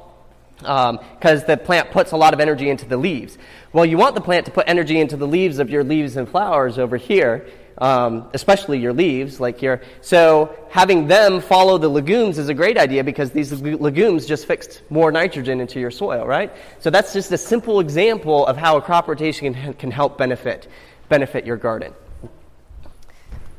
[0.58, 3.38] because um, the plant puts a lot of energy into the leaves.
[3.72, 6.28] Well, you want the plant to put energy into the leaves of your leaves and
[6.28, 7.48] flowers over here.
[7.80, 9.82] Um, especially your leaves, like your.
[10.02, 14.82] So having them follow the legumes is a great idea because these legumes just fixed
[14.90, 16.52] more nitrogen into your soil, right?
[16.80, 20.68] So that's just a simple example of how a crop rotation can, can help benefit
[21.08, 21.94] benefit your garden.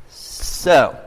[0.07, 0.97] So,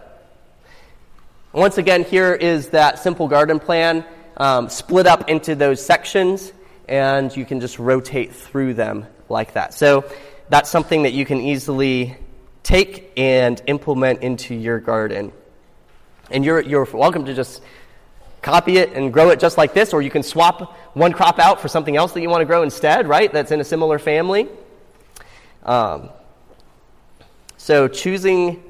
[1.52, 4.04] once again, here is that simple garden plan
[4.36, 6.52] um, split up into those sections,
[6.88, 9.72] and you can just rotate through them like that.
[9.72, 10.04] So,
[10.50, 12.16] that's something that you can easily
[12.64, 15.30] take and implement into your garden.
[16.30, 17.62] And you're, you're welcome to just
[18.42, 21.60] copy it and grow it just like this, or you can swap one crop out
[21.60, 23.32] for something else that you want to grow instead, right?
[23.32, 24.48] That's in a similar family.
[25.62, 26.10] Um,
[27.56, 28.62] so, choosing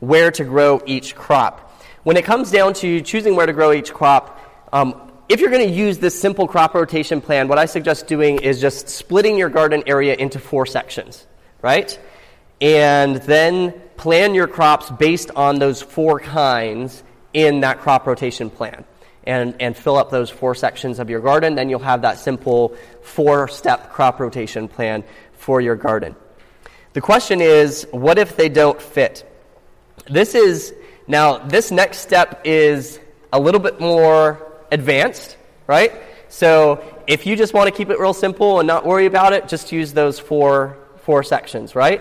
[0.00, 1.82] where to grow each crop.
[2.04, 4.40] When it comes down to choosing where to grow each crop,
[4.72, 8.40] um, if you're going to use this simple crop rotation plan, what I suggest doing
[8.40, 11.26] is just splitting your garden area into four sections,
[11.60, 11.98] right?
[12.60, 17.02] And then plan your crops based on those four kinds
[17.32, 18.84] in that crop rotation plan.
[19.24, 21.54] And, and fill up those four sections of your garden.
[21.54, 25.04] Then you'll have that simple four step crop rotation plan
[25.34, 26.16] for your garden.
[26.94, 29.30] The question is what if they don't fit?
[30.08, 30.72] This is,
[31.06, 32.98] now, this next step is
[33.30, 35.36] a little bit more advanced,
[35.66, 35.92] right?
[36.28, 39.46] So if you just want to keep it real simple and not worry about it,
[39.46, 42.00] just use those four, four sections, right?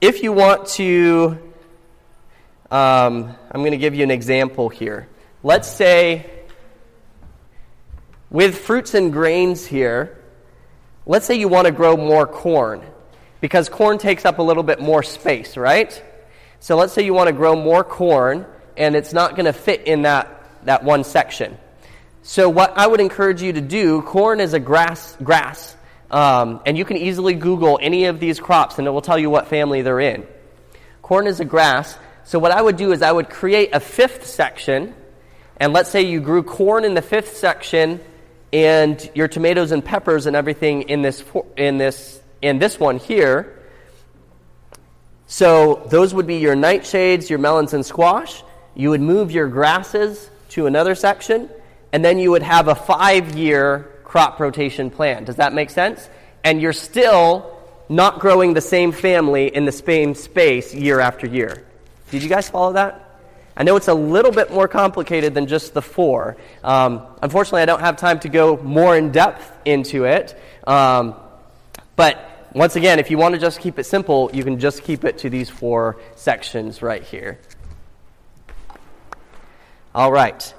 [0.00, 1.38] If you want to,
[2.70, 5.08] um, I'm going to give you an example here.
[5.42, 6.30] Let's say
[8.30, 10.18] with fruits and grains here,
[11.04, 12.82] let's say you want to grow more corn
[13.40, 16.02] because corn takes up a little bit more space, right?
[16.60, 18.46] So let's say you want to grow more corn
[18.76, 21.58] and it's not going to fit in that, that one section.
[22.22, 25.76] So what I would encourage you to do, corn is a grass grass
[26.10, 29.30] um, and you can easily Google any of these crops and it will tell you
[29.30, 30.26] what family they're in.
[31.02, 31.96] Corn is a grass.
[32.24, 34.94] So, what I would do is I would create a fifth section.
[35.56, 38.00] And let's say you grew corn in the fifth section
[38.52, 41.24] and your tomatoes and peppers and everything in this,
[41.56, 43.58] in this, in this one here.
[45.26, 48.42] So, those would be your nightshades, your melons and squash.
[48.74, 51.50] You would move your grasses to another section.
[51.92, 55.22] And then you would have a five year crop rotation plan.
[55.22, 56.10] Does that make sense?
[56.42, 57.56] And you're still
[57.88, 61.64] not growing the same family in the same space year after year.
[62.10, 63.08] Did you guys follow that?
[63.56, 66.36] I know it's a little bit more complicated than just the four.
[66.64, 70.36] Um, unfortunately, I don't have time to go more in depth into it.
[70.66, 71.14] Um,
[71.94, 75.04] but once again, if you want to just keep it simple, you can just keep
[75.04, 77.38] it to these four sections right here.
[79.94, 80.52] All right.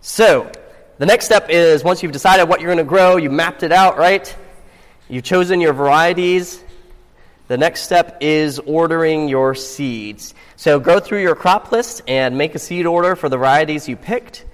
[0.00, 0.52] So,
[0.98, 3.72] the next step is once you've decided what you're going to grow, you mapped it
[3.72, 4.34] out, right?
[5.08, 6.62] You've chosen your varieties.
[7.46, 10.34] The next step is ordering your seeds.
[10.56, 13.96] So go through your crop list and make a seed order for the varieties you
[13.96, 14.44] picked.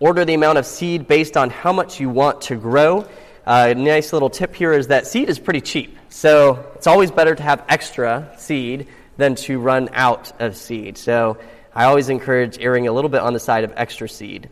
[0.00, 3.06] Order the amount of seed based on how much you want to grow.
[3.46, 5.96] Uh, a nice little tip here is that seed is pretty cheap.
[6.08, 8.88] So it's always better to have extra seed
[9.18, 10.96] than to run out of seed.
[10.96, 11.38] So
[11.74, 14.48] I always encourage erring a little bit on the side of extra seed.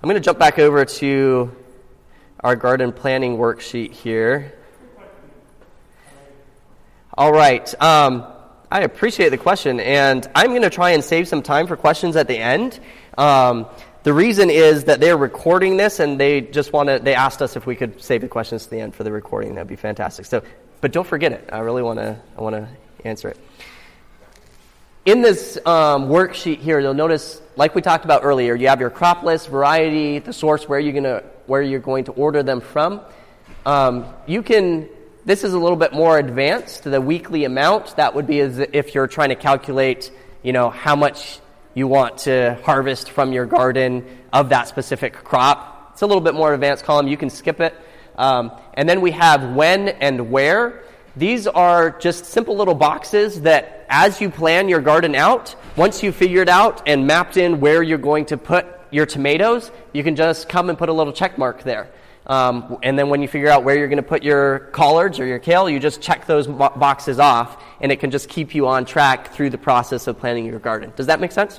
[0.00, 1.56] I'm going to jump back over to
[2.38, 4.54] our garden planning worksheet here.
[7.14, 7.82] All right.
[7.82, 8.24] Um,
[8.70, 12.14] I appreciate the question, and I'm going to try and save some time for questions
[12.14, 12.78] at the end.
[13.16, 13.66] Um,
[14.04, 17.00] the reason is that they're recording this, and they just want to.
[17.00, 19.56] They asked us if we could save the questions to the end for the recording.
[19.56, 20.26] That'd be fantastic.
[20.26, 20.44] So,
[20.80, 21.48] but don't forget it.
[21.52, 22.16] I really want to.
[22.36, 22.68] I want to
[23.04, 23.38] answer it.
[25.06, 28.88] In this um, worksheet here, you'll notice, like we talked about earlier, you have your
[28.88, 33.00] crop list, variety, the source where you're gonna where you're going to order them from.
[33.66, 34.88] Um, you can.
[35.24, 36.84] This is a little bit more advanced.
[36.84, 40.10] The weekly amount that would be as if you're trying to calculate,
[40.42, 41.40] you know, how much
[41.74, 45.90] you want to harvest from your garden of that specific crop.
[45.92, 47.08] It's a little bit more advanced column.
[47.08, 47.74] You can skip it.
[48.16, 50.84] Um, and then we have when and where.
[51.14, 56.16] These are just simple little boxes that, as you plan your garden out, once you've
[56.16, 60.48] figured out and mapped in where you're going to put your tomatoes, you can just
[60.48, 61.90] come and put a little check mark there.
[62.26, 65.24] Um, and then when you figure out where you're going to put your collards or
[65.24, 68.66] your kale, you just check those bo- boxes off, and it can just keep you
[68.66, 70.92] on track through the process of planting your garden.
[70.94, 71.58] Does that make sense?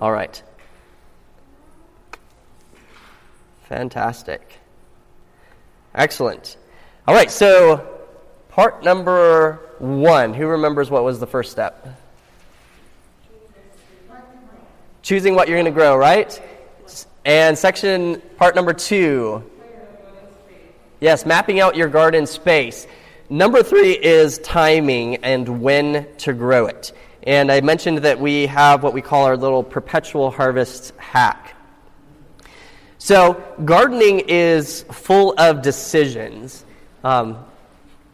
[0.00, 0.42] All right.
[3.68, 4.58] Fantastic.
[5.94, 6.56] Excellent.
[7.06, 7.95] All right, so
[8.56, 10.32] Part number one.
[10.32, 12.00] Who remembers what was the first step?
[15.02, 16.40] Choosing what you're going to grow, right?
[17.26, 19.44] And section, part number two.
[21.00, 22.86] Yes, mapping out your garden space.
[23.28, 26.94] number three is timing and when to grow it.
[27.24, 31.54] And I mentioned that we have what we call our little perpetual harvest hack.
[32.96, 33.34] So,
[33.66, 36.64] gardening is full of decisions.
[37.04, 37.44] Um,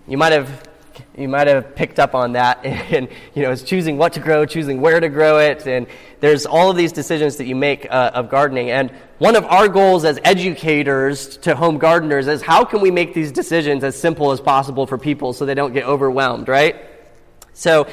[0.06, 0.68] you might have
[1.16, 4.44] you might have picked up on that and you know it's choosing what to grow
[4.44, 5.86] choosing where to grow it and
[6.20, 8.70] there's all of these decisions that you make uh, of gardening.
[8.70, 13.12] And one of our goals as educators to home gardeners is how can we make
[13.12, 16.76] these decisions as simple as possible for people so they don't get overwhelmed right?
[17.54, 17.88] So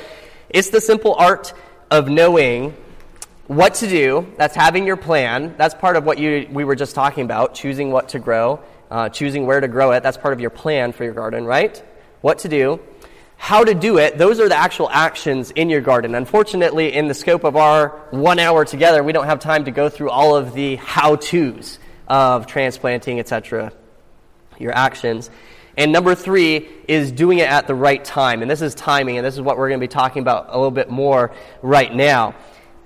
[0.50, 1.54] it's the simple art
[1.90, 2.76] of knowing
[3.48, 4.32] what to do.
[4.38, 5.56] That's having your plan.
[5.58, 9.10] That's part of what you, we were just talking about choosing what to grow uh,
[9.10, 10.04] choosing where to grow it.
[10.04, 11.84] That's part of your plan for your garden right
[12.22, 12.80] what to do,
[13.38, 16.14] how to do it, those are the actual actions in your garden.
[16.14, 19.88] Unfortunately, in the scope of our one hour together, we don't have time to go
[19.88, 23.72] through all of the how to's of transplanting, etc.,
[24.58, 25.30] your actions.
[25.78, 28.42] And number three is doing it at the right time.
[28.42, 30.58] And this is timing, and this is what we're going to be talking about a
[30.58, 32.36] little bit more right now.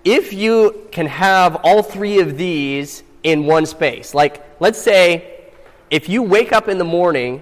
[0.03, 5.49] If you can have all three of these in one space, like let's say
[5.89, 7.41] if you wake up in the morning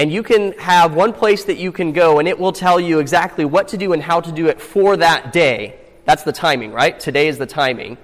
[0.00, 3.00] and you can have one place that you can go, and it will tell you
[3.00, 5.78] exactly what to do and how to do it for that day.
[6.06, 6.98] That's the timing, right?
[6.98, 7.98] Today is the timing.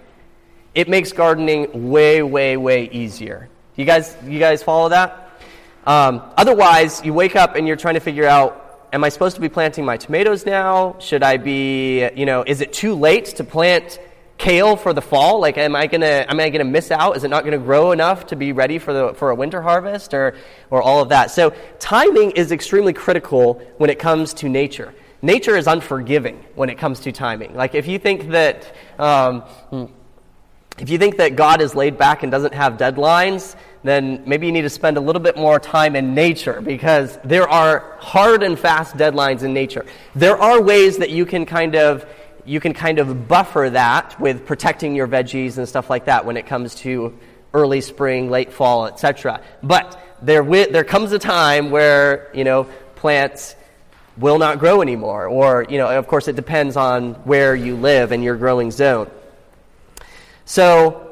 [0.75, 3.49] It makes gardening way, way, way easier.
[3.77, 5.41] You guys, you guys follow that?
[5.87, 9.41] Um, otherwise, you wake up and you're trying to figure out am I supposed to
[9.41, 10.97] be planting my tomatoes now?
[10.99, 13.99] Should I be, you know, is it too late to plant
[14.39, 15.41] kale for the fall?
[15.41, 17.17] Like, am I gonna am I gonna miss out?
[17.17, 20.15] Is it not gonna grow enough to be ready for the for a winter harvest
[20.15, 20.37] or
[20.71, 21.31] or all of that?
[21.31, 24.95] So timing is extremely critical when it comes to nature.
[25.23, 27.55] Nature is unforgiving when it comes to timing.
[27.55, 29.43] Like, if you think that um,
[30.79, 34.53] if you think that God is laid back and doesn't have deadlines, then maybe you
[34.53, 38.59] need to spend a little bit more time in nature because there are hard and
[38.59, 39.87] fast deadlines in nature.
[40.15, 42.05] There are ways that you can kind of
[42.47, 46.37] you can kind of buffer that with protecting your veggies and stuff like that when
[46.37, 47.19] it comes to
[47.53, 49.41] early spring, late fall, etc.
[49.63, 53.57] But there, there comes a time where, you know, plants
[54.17, 55.27] will not grow anymore.
[55.27, 59.11] Or, you know, of course, it depends on where you live and your growing zone.
[60.45, 61.03] So,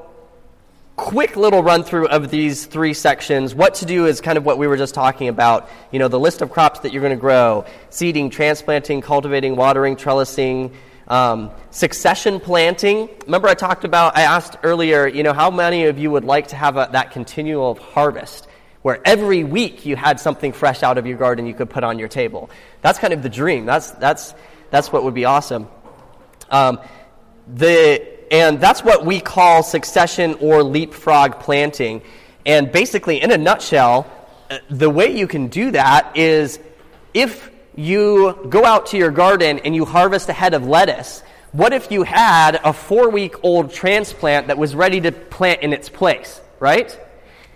[0.96, 3.54] quick little run through of these three sections.
[3.54, 5.68] What to do is kind of what we were just talking about.
[5.90, 9.96] You know, the list of crops that you're going to grow seeding, transplanting, cultivating, watering,
[9.96, 10.72] trellising,
[11.08, 13.08] um, succession planting.
[13.26, 16.48] Remember, I talked about, I asked earlier, you know, how many of you would like
[16.48, 18.48] to have a, that continual harvest
[18.82, 21.98] where every week you had something fresh out of your garden you could put on
[21.98, 22.50] your table?
[22.80, 23.66] That's kind of the dream.
[23.66, 24.34] That's, that's,
[24.70, 25.68] that's what would be awesome.
[26.50, 26.80] Um,
[27.46, 32.02] the, and that's what we call succession or leapfrog planting.
[32.46, 34.10] And basically, in a nutshell,
[34.50, 36.58] uh, the way you can do that is
[37.12, 41.22] if you go out to your garden and you harvest a head of lettuce.
[41.52, 45.72] What if you had a four week old transplant that was ready to plant in
[45.72, 46.98] its place, right?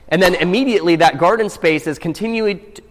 [0.09, 2.83] And then immediately that garden space is continuing to,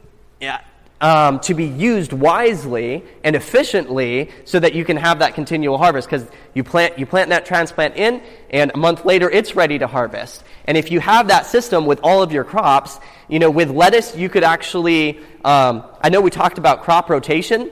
[1.00, 6.10] um, to be used wisely and efficiently so that you can have that continual harvest
[6.10, 9.88] because you plant, you plant that transplant in and a month later it's ready to
[9.88, 10.44] harvest.
[10.66, 14.16] And if you have that system with all of your crops, you know, with lettuce,
[14.16, 17.70] you could actually, um, I know we talked about crop rotation.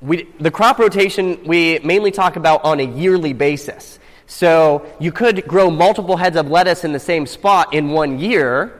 [0.00, 3.98] We, the crop rotation we mainly talk about on a yearly basis.
[4.26, 8.77] So you could grow multiple heads of lettuce in the same spot in one year.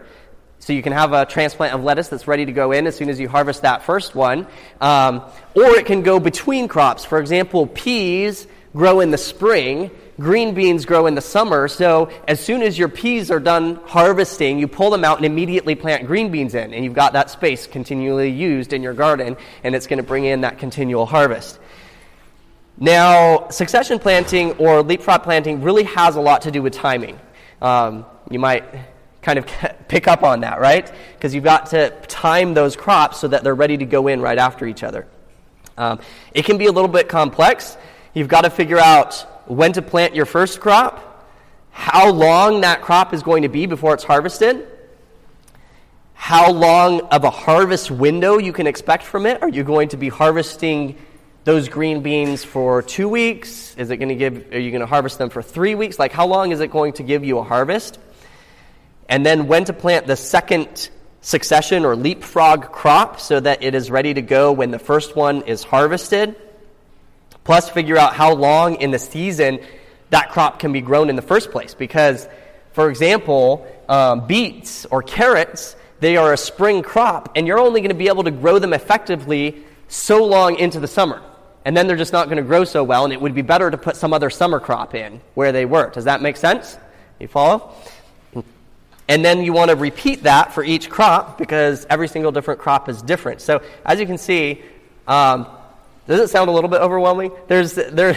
[0.61, 3.09] So you can have a transplant of lettuce that's ready to go in as soon
[3.09, 4.47] as you harvest that first one.
[4.81, 5.23] Um,
[5.55, 7.05] or it can go between crops.
[7.05, 12.41] For example, peas grow in the spring green beans grow in the summer, so as
[12.41, 16.31] soon as your peas are done harvesting, you pull them out and immediately plant green
[16.31, 19.99] beans in, and you've got that space continually used in your garden, and it's going
[19.99, 21.59] to bring in that continual harvest.
[22.77, 27.19] Now, succession planting or leapfrog planting really has a lot to do with timing.
[27.61, 28.65] Um, you might
[29.29, 29.47] kind of
[29.89, 30.91] pick up on that, right?
[31.15, 34.39] Because you've got to time those crops so that they're ready to go in right
[34.39, 35.07] after each other.
[35.77, 36.01] Um,
[36.33, 37.77] it can be a little bit complex.
[38.15, 39.15] You've got to figure out
[39.47, 41.27] when to plant your first crop,
[41.71, 44.67] how long that crop is going to be before it's harvested,
[46.15, 49.43] how long of a harvest window you can expect from it.
[49.43, 50.97] Are you going to be harvesting
[51.45, 53.77] those green beans for two weeks?
[53.77, 55.99] Is it going to give, are you going to harvest them for three weeks?
[55.99, 57.99] Like, how long is it going to give you a harvest?
[59.09, 60.91] And then when to plant the second
[61.21, 65.43] succession or leapfrog crop so that it is ready to go when the first one
[65.43, 66.37] is harvested.
[67.45, 69.59] Plus, figure out how long in the season
[70.11, 71.75] that crop can be grown in the first place.
[71.75, 72.29] Because,
[72.73, 77.91] for example, um, beets or carrots, they are a spring crop, and you're only going
[77.91, 81.23] to be able to grow them effectively so long into the summer.
[81.65, 83.71] And then they're just not going to grow so well, and it would be better
[83.71, 85.91] to put some other summer crop in where they were.
[85.91, 86.79] Does that make sense?
[87.19, 87.75] You follow?
[89.09, 92.89] And then you want to repeat that for each crop because every single different crop
[92.91, 93.41] is different.
[93.41, 94.63] So as you can see,
[95.07, 95.47] um,
[96.07, 97.33] does it sound a little bit overwhelming?
[97.49, 98.17] There's, there,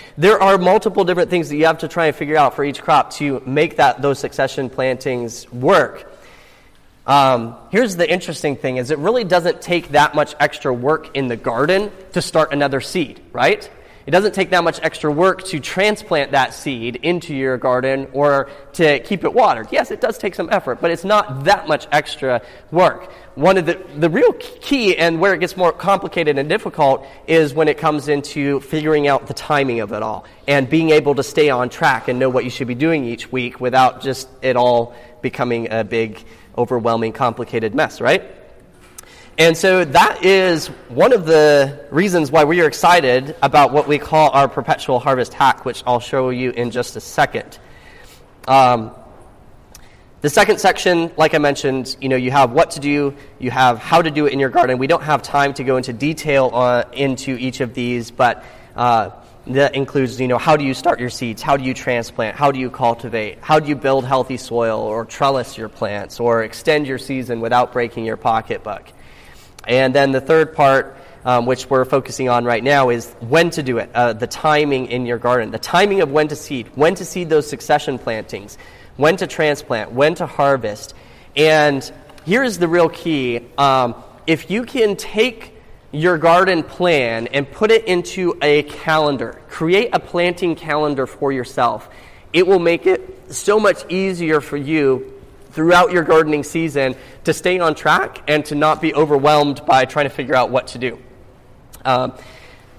[0.18, 2.82] there are multiple different things that you have to try and figure out for each
[2.82, 6.12] crop to make that, those succession plantings work.
[7.06, 11.28] Um, here's the interesting thing is it really doesn't take that much extra work in
[11.28, 13.68] the garden to start another seed, right?
[14.08, 18.48] It doesn't take that much extra work to transplant that seed into your garden or
[18.72, 19.68] to keep it watered.
[19.70, 22.40] Yes, it does take some effort, but it's not that much extra
[22.70, 23.12] work.
[23.34, 27.52] One of the, the real key and where it gets more complicated and difficult is
[27.52, 31.22] when it comes into figuring out the timing of it all and being able to
[31.22, 34.56] stay on track and know what you should be doing each week without just it
[34.56, 36.24] all becoming a big,
[36.56, 38.37] overwhelming, complicated mess, right?
[39.38, 43.96] And so that is one of the reasons why we are excited about what we
[43.98, 47.56] call our perpetual harvest hack, which I'll show you in just a second.
[48.48, 48.90] Um,
[50.22, 53.78] the second section, like I mentioned, you know, you have what to do, you have
[53.78, 54.76] how to do it in your garden.
[54.76, 59.10] We don't have time to go into detail on, into each of these, but uh,
[59.46, 62.50] that includes, you know, how do you start your seeds, how do you transplant, how
[62.50, 66.88] do you cultivate, how do you build healthy soil or trellis your plants or extend
[66.88, 68.92] your season without breaking your pocketbook.
[69.68, 70.96] And then the third part,
[71.26, 74.86] um, which we're focusing on right now, is when to do it, uh, the timing
[74.86, 78.56] in your garden, the timing of when to seed, when to seed those succession plantings,
[78.96, 80.94] when to transplant, when to harvest.
[81.36, 81.88] And
[82.24, 83.94] here's the real key um,
[84.26, 85.54] if you can take
[85.92, 91.88] your garden plan and put it into a calendar, create a planting calendar for yourself,
[92.32, 95.17] it will make it so much easier for you
[95.58, 96.94] throughout your gardening season
[97.24, 100.68] to stay on track and to not be overwhelmed by trying to figure out what
[100.68, 100.96] to do.
[101.84, 102.12] Um,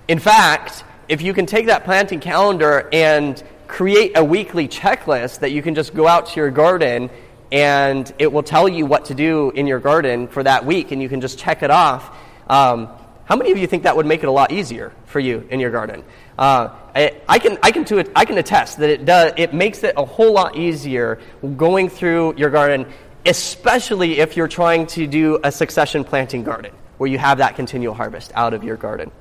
[0.07, 5.51] in fact, if you can take that planting calendar and create a weekly checklist that
[5.51, 7.09] you can just go out to your garden
[7.51, 11.01] and it will tell you what to do in your garden for that week and
[11.01, 12.15] you can just check it off.
[12.47, 12.87] Um,
[13.25, 15.59] how many of you think that would make it a lot easier for you in
[15.59, 16.01] your garden?
[16.39, 19.53] Uh, I, I, can, I, can to it, I can attest that it, does, it
[19.53, 21.19] makes it a whole lot easier
[21.57, 22.85] going through your garden,
[23.25, 27.93] especially if you're trying to do a succession planting garden where you have that continual
[27.93, 29.11] harvest out of your garden.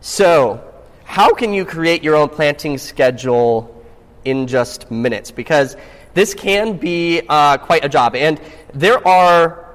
[0.00, 0.72] So,
[1.04, 3.84] how can you create your own planting schedule
[4.24, 5.30] in just minutes?
[5.30, 5.76] Because
[6.14, 8.14] this can be uh, quite a job.
[8.14, 8.40] And
[8.72, 9.66] there are.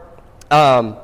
[0.49, 0.97] Um,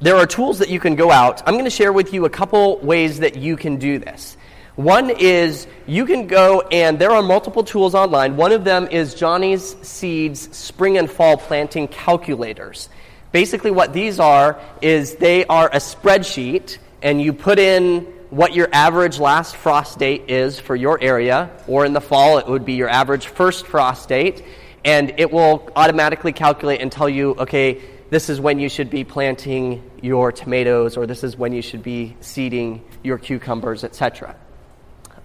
[0.00, 1.42] there are tools that you can go out.
[1.46, 4.36] I'm going to share with you a couple ways that you can do this.
[4.74, 8.36] One is you can go and there are multiple tools online.
[8.36, 12.90] One of them is Johnny's Seeds Spring and Fall Planting Calculators.
[13.32, 18.68] Basically, what these are is they are a spreadsheet, and you put in what your
[18.72, 22.74] average last frost date is for your area, or in the fall, it would be
[22.74, 24.44] your average first frost date,
[24.84, 27.80] and it will automatically calculate and tell you, okay,
[28.10, 31.82] this is when you should be planting your tomatoes, or this is when you should
[31.82, 34.36] be seeding your cucumbers, etc.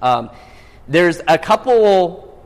[0.01, 0.29] Um,
[0.87, 2.43] there's a couple,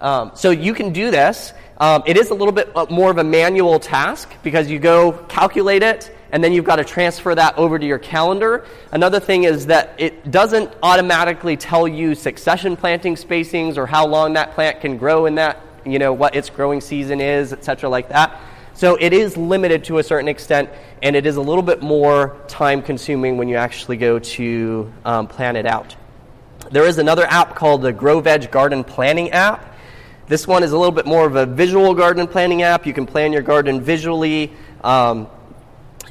[0.00, 1.52] um, so you can do this.
[1.78, 5.82] Um, it is a little bit more of a manual task because you go calculate
[5.82, 8.66] it and then you've got to transfer that over to your calendar.
[8.92, 14.34] Another thing is that it doesn't automatically tell you succession planting spacings or how long
[14.34, 18.10] that plant can grow in that, you know, what its growing season is, etc., like
[18.10, 18.38] that.
[18.80, 20.70] So it is limited to a certain extent,
[21.02, 25.26] and it is a little bit more time consuming when you actually go to um,
[25.26, 25.94] plan it out.
[26.70, 29.76] There is another app called the Grow Veg Garden Planning app.
[30.28, 32.86] This one is a little bit more of a visual garden planning app.
[32.86, 34.50] You can plan your garden visually.
[34.82, 35.28] Um,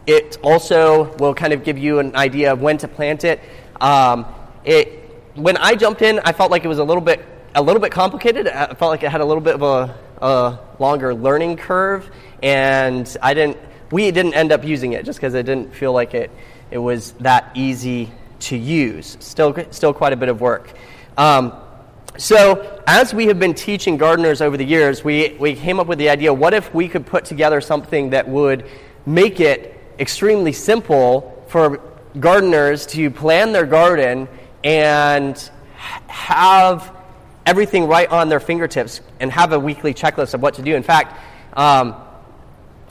[0.05, 3.39] it also will kind of give you an idea of when to plant it.
[3.81, 4.27] Um,
[4.63, 5.09] it.
[5.33, 7.91] When I jumped in, I felt like it was a little bit a little bit
[7.91, 8.47] complicated.
[8.47, 12.09] I felt like it had a little bit of a, a longer learning curve,
[12.41, 13.57] and I didn't.
[13.91, 16.29] We didn't end up using it just because it didn't feel like it.
[16.69, 18.11] It was that easy
[18.41, 19.17] to use.
[19.19, 20.71] Still, still quite a bit of work.
[21.17, 21.53] Um,
[22.17, 25.99] so, as we have been teaching gardeners over the years, we, we came up with
[25.99, 28.65] the idea what if we could put together something that would
[29.05, 31.81] make it extremely simple for
[32.19, 34.27] gardeners to plan their garden
[34.63, 35.49] and
[36.07, 36.95] have
[37.45, 40.75] everything right on their fingertips and have a weekly checklist of what to do.
[40.75, 41.19] In fact,
[41.53, 41.95] um,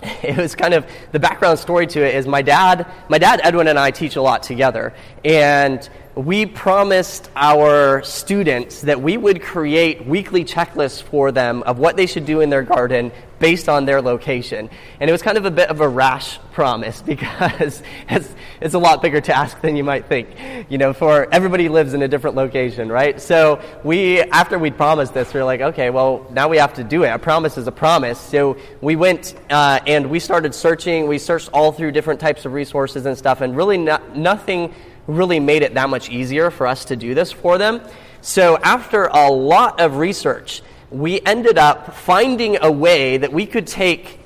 [0.23, 3.67] it was kind of the background story to it is my dad my dad edwin
[3.67, 4.95] and i teach a lot together
[5.25, 11.97] and we promised our students that we would create weekly checklists for them of what
[11.97, 14.71] they should do in their garden based on their location.
[15.01, 18.79] And it was kind of a bit of a rash promise because it's, it's a
[18.79, 20.29] lot bigger task than you might think.
[20.69, 23.21] You know, for everybody lives in a different location, right?
[23.21, 26.85] So we, after we'd promised this, we were like, okay, well, now we have to
[26.85, 27.09] do it.
[27.09, 28.19] A promise is a promise.
[28.19, 31.07] So we went uh, and we started searching.
[31.07, 34.75] We searched all through different types of resources and stuff, and really no, nothing
[35.07, 37.81] really made it that much easier for us to do this for them.
[38.21, 43.67] So after a lot of research, we ended up finding a way that we could
[43.67, 44.19] take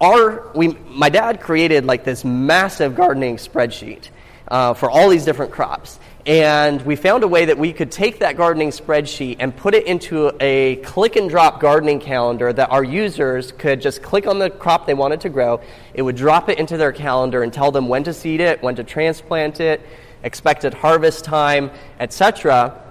[0.00, 4.10] our we my dad created like this massive gardening spreadsheet
[4.48, 5.98] uh, for all these different crops.
[6.26, 9.86] And we found a way that we could take that gardening spreadsheet and put it
[9.86, 14.48] into a click and drop gardening calendar that our users could just click on the
[14.48, 15.60] crop they wanted to grow.
[15.92, 18.74] It would drop it into their calendar and tell them when to seed it when
[18.76, 19.80] to transplant it
[20.22, 22.82] expected harvest time etc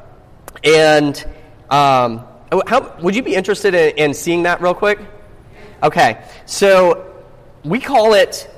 [0.64, 1.26] and
[1.72, 2.24] um,
[2.68, 5.00] how, would you be interested in, in seeing that real quick?
[5.82, 7.14] Okay, so
[7.64, 8.50] we call it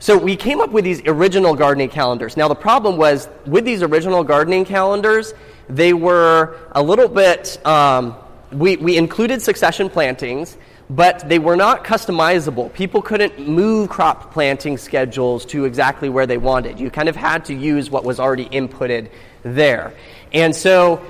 [0.00, 2.36] so we came up with these original gardening calendars.
[2.36, 5.34] Now the problem was with these original gardening calendars,
[5.68, 7.64] they were a little bit.
[7.66, 8.14] Um,
[8.52, 10.56] we we included succession plantings,
[10.88, 12.72] but they were not customizable.
[12.72, 16.78] People couldn't move crop planting schedules to exactly where they wanted.
[16.78, 19.10] You kind of had to use what was already inputted
[19.42, 19.92] there,
[20.32, 21.02] and so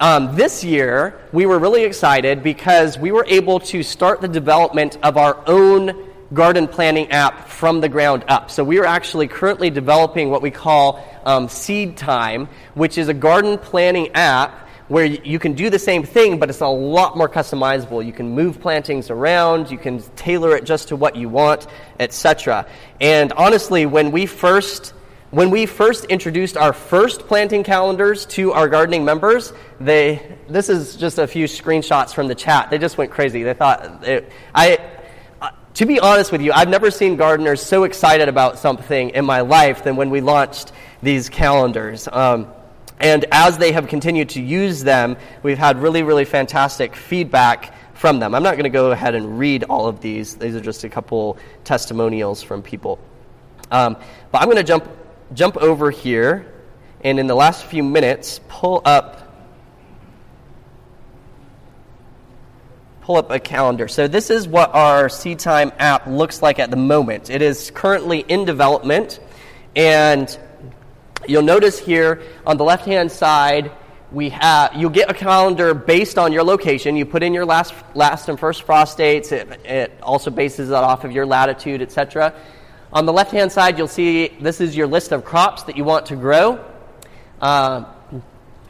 [0.00, 4.96] um, this year, we were really excited because we were able to start the development
[5.02, 8.50] of our own garden planning app from the ground up.
[8.50, 13.14] So we are actually currently developing what we call um, Seed Time, which is a
[13.14, 17.28] garden planning app where you can do the same thing, but it's a lot more
[17.28, 18.04] customizable.
[18.04, 21.66] You can move plantings around, you can tailor it just to what you want,
[22.00, 22.66] etc.
[23.00, 24.94] And honestly, when we first
[25.30, 30.96] when we first introduced our first planting calendars to our gardening members, they this is
[30.96, 32.70] just a few screenshots from the chat.
[32.70, 33.42] They just went crazy.
[33.42, 34.78] They thought it, I
[35.74, 39.42] to be honest with you, I've never seen gardeners so excited about something in my
[39.42, 40.72] life than when we launched
[41.02, 42.08] these calendars.
[42.10, 42.48] Um,
[42.98, 48.18] and as they have continued to use them, we've had really, really fantastic feedback from
[48.18, 48.34] them.
[48.34, 50.36] I'm not going to go ahead and read all of these.
[50.36, 52.98] These are just a couple testimonials from people.
[53.70, 53.96] Um,
[54.32, 54.88] but I'm going to jump
[55.34, 56.46] jump over here
[57.02, 59.24] and in the last few minutes pull up
[63.02, 63.88] pull up a calendar.
[63.88, 67.30] So this is what our Seed Time app looks like at the moment.
[67.30, 69.20] It is currently in development
[69.74, 70.38] and
[71.26, 73.70] you'll notice here on the left-hand side
[74.10, 76.96] we have you'll get a calendar based on your location.
[76.96, 79.32] You put in your last last and first frost dates.
[79.32, 82.34] It, it also bases it off of your latitude, etc.
[82.90, 85.84] On the left hand side, you'll see this is your list of crops that you
[85.84, 86.64] want to grow.
[87.38, 87.84] Uh,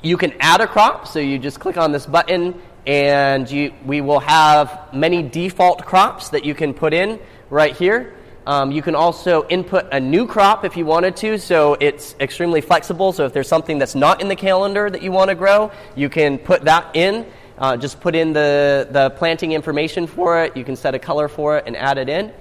[0.03, 4.01] you can add a crop, so you just click on this button, and you, we
[4.01, 8.17] will have many default crops that you can put in right here.
[8.45, 12.61] Um, you can also input a new crop if you wanted to, so it's extremely
[12.61, 13.13] flexible.
[13.13, 16.09] So if there's something that's not in the calendar that you want to grow, you
[16.09, 17.25] can put that in.
[17.57, 20.57] Uh, just put in the, the planting information for it.
[20.57, 22.33] You can set a color for it and add it in.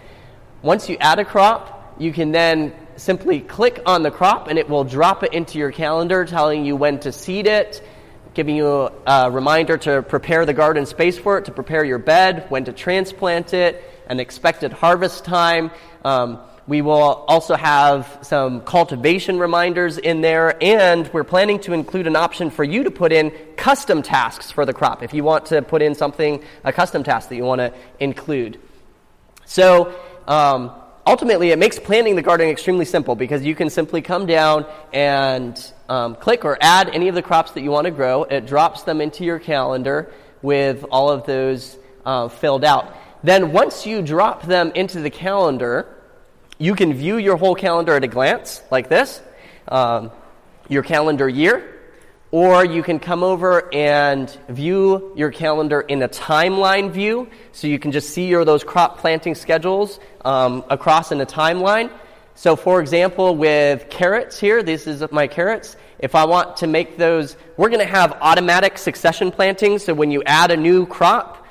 [0.62, 4.68] Once you add a crop, you can then simply click on the crop and it
[4.68, 7.88] will drop it into your calendar, telling you when to seed it,
[8.34, 12.46] giving you a reminder to prepare the garden space for it, to prepare your bed,
[12.50, 15.72] when to transplant it, an expected harvest time.
[16.04, 22.08] Um, we will also have some cultivation reminders in there, and we're planning to include
[22.08, 25.46] an option for you to put in custom tasks for the crop if you want
[25.48, 28.60] to put in something, a custom task that you want to include.
[29.46, 29.96] So,
[30.28, 30.72] um,
[31.06, 35.74] ultimately, it makes planning the garden extremely simple because you can simply come down and
[35.90, 38.24] um, click or add any of the crops that you want to grow.
[38.24, 40.12] It drops them into your calendar
[40.42, 42.96] with all of those uh, filled out.
[43.24, 45.88] Then, once you drop them into the calendar,
[46.58, 49.22] you can view your whole calendar at a glance, like this
[49.68, 50.12] um,
[50.70, 51.77] your calendar year
[52.32, 57.80] or you can come over and view your calendar in a timeline view, so you
[57.80, 61.90] can just see your those crop planting schedules um, across in a timeline.
[62.36, 65.76] So, for example, with carrots here, this is my carrots.
[66.00, 69.80] If I want to make those, we're going to have automatic succession planting.
[69.80, 71.48] So, when you add a new crop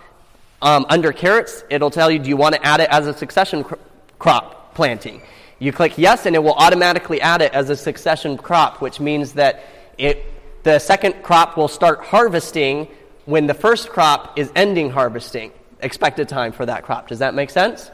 [0.62, 3.64] um, under carrots, it'll tell you, do you want to add it as a succession
[3.64, 3.74] cr-
[4.18, 5.22] crop planting?
[5.58, 9.32] You click yes, and it will automatically add it as a succession crop, which means
[9.32, 9.64] that
[9.96, 10.35] it
[10.66, 12.88] the second crop will start harvesting
[13.24, 15.52] when the first crop is ending harvesting.
[15.78, 17.06] Expected time for that crop.
[17.06, 17.88] Does that make sense?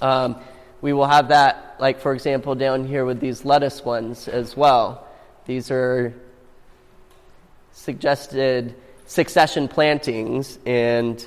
[0.00, 0.36] Um,
[0.80, 5.08] we will have that, like, for example, down here with these lettuce ones as well.
[5.46, 6.14] These are
[7.72, 11.26] suggested succession plantings, and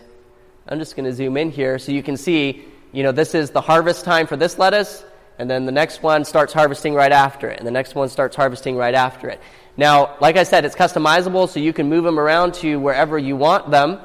[0.69, 2.63] I'm just going to zoom in here so you can see,
[2.93, 5.03] you know, this is the harvest time for this lettuce,
[5.37, 8.37] and then the next one starts harvesting right after it, and the next one starts
[8.37, 9.41] harvesting right after it.
[9.79, 13.37] Now, like I said, it's customizable, so you can move them around to wherever you
[13.37, 14.01] want them.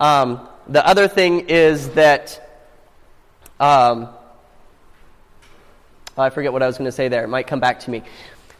[0.00, 2.40] Um, the other thing is that,
[3.60, 4.08] um,
[6.16, 7.22] I forget what I was going to say there.
[7.22, 8.02] It might come back to me.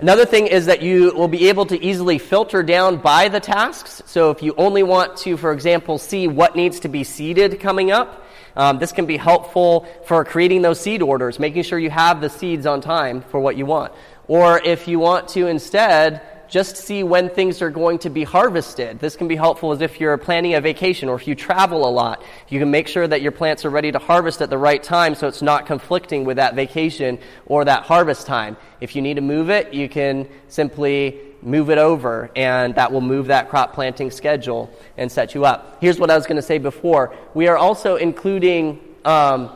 [0.01, 4.03] Another thing is that you will be able to easily filter down by the tasks.
[4.05, 7.91] So if you only want to, for example, see what needs to be seeded coming
[7.91, 12.21] up, um, this can be helpful for creating those seed orders, making sure you have
[12.21, 13.95] the seeds on time for what you want.
[14.29, 16.21] Or if you want to instead
[16.51, 18.99] just see when things are going to be harvested.
[18.99, 21.91] This can be helpful as if you're planning a vacation or if you travel a
[21.91, 22.23] lot.
[22.49, 25.15] You can make sure that your plants are ready to harvest at the right time
[25.15, 28.57] so it's not conflicting with that vacation or that harvest time.
[28.81, 33.01] If you need to move it, you can simply move it over and that will
[33.01, 35.79] move that crop planting schedule and set you up.
[35.81, 37.15] Here's what I was going to say before.
[37.33, 39.51] We are also including um,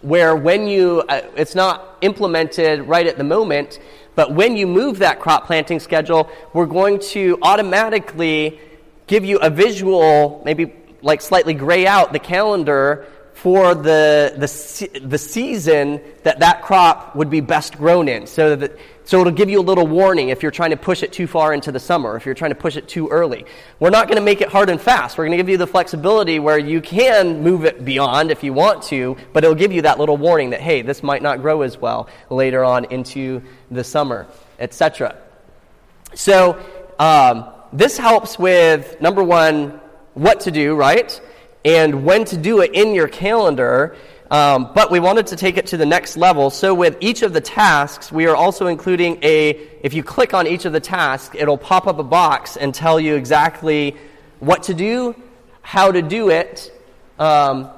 [0.00, 3.78] where when you, uh, it's not implemented right at the moment,
[4.20, 8.60] but when you move that crop planting schedule, we're going to automatically
[9.06, 15.16] give you a visual, maybe like slightly gray out the calendar for the, the, the
[15.16, 18.26] season that that crop would be best grown in.
[18.26, 18.78] So, that,
[19.10, 21.52] so it'll give you a little warning if you're trying to push it too far
[21.52, 23.44] into the summer, if you're trying to push it too early.
[23.80, 25.18] We're not going to make it hard and fast.
[25.18, 28.52] We're going to give you the flexibility where you can move it beyond if you
[28.52, 31.62] want to, but it'll give you that little warning that, hey, this might not grow
[31.62, 34.28] as well later on into the summer,
[34.60, 35.16] etc.
[36.14, 36.64] So
[37.00, 39.80] um, this helps with, number one,
[40.14, 41.20] what to do, right?
[41.64, 43.96] and when to do it in your calendar.
[44.30, 46.50] Um, but we wanted to take it to the next level.
[46.50, 49.50] So with each of the tasks, we are also including a,
[49.82, 53.00] if you click on each of the tasks, it'll pop up a box and tell
[53.00, 53.96] you exactly
[54.38, 55.16] what to do,
[55.62, 56.72] how to do it,
[57.18, 57.70] um,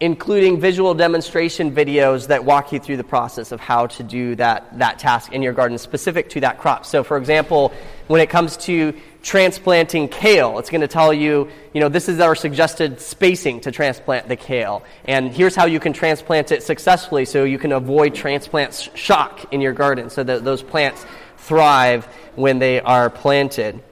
[0.00, 4.78] including visual demonstration videos that walk you through the process of how to do that,
[4.78, 6.86] that task in your garden specific to that crop.
[6.86, 7.72] So, for example,
[8.06, 8.94] when it comes to
[9.28, 13.70] transplanting kale, it's going to tell you, you know, this is our suggested spacing to
[13.70, 14.82] transplant the kale.
[15.04, 19.60] And here's how you can transplant it successfully so you can avoid transplant shock in
[19.60, 21.04] your garden so that those plants
[21.36, 22.06] thrive
[22.36, 23.82] when they are planted.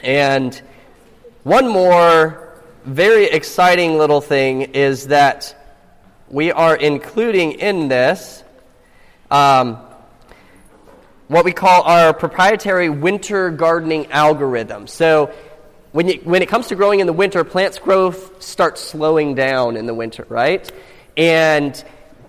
[0.00, 0.54] And
[1.42, 5.56] one more very exciting little thing is that
[6.28, 8.44] we are including in this
[9.28, 9.78] um,
[11.32, 14.86] what we call our proprietary winter gardening algorithm.
[14.86, 15.32] So,
[15.92, 19.76] when, you, when it comes to growing in the winter, plants' growth starts slowing down
[19.76, 20.70] in the winter, right?
[21.16, 21.82] And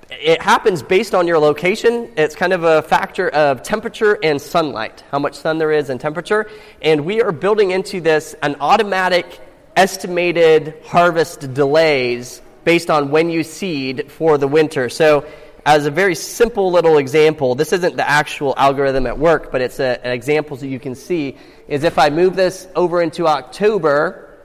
[0.09, 2.11] it happens based on your location.
[2.17, 5.99] It's kind of a factor of temperature and sunlight, how much sun there is and
[5.99, 6.49] temperature.
[6.81, 9.39] And we are building into this an automatic
[9.75, 14.89] estimated harvest delays based on when you seed for the winter.
[14.89, 15.25] So,
[15.65, 19.79] as a very simple little example, this isn't the actual algorithm at work, but it's
[19.79, 21.37] a, an example so you can see,
[21.67, 24.37] is if I move this over into October,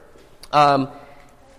[0.52, 0.88] um,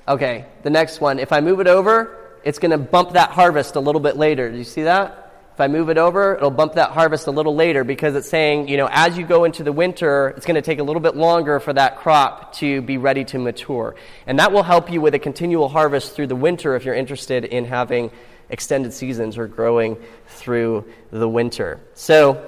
[0.08, 3.76] okay, the next one, if I move it over, it's going to bump that harvest
[3.76, 4.50] a little bit later.
[4.50, 5.26] Do you see that?
[5.54, 8.70] If I move it over, it'll bump that harvest a little later because it's saying,
[8.70, 11.18] you know, as you go into the winter, it's going to take a little bit
[11.18, 13.96] longer for that crop to be ready to mature.
[14.26, 17.44] And that will help you with a continual harvest through the winter if you're interested
[17.44, 18.10] in having
[18.50, 19.98] extended seasons or growing
[20.28, 21.80] through the winter.
[21.94, 22.46] So,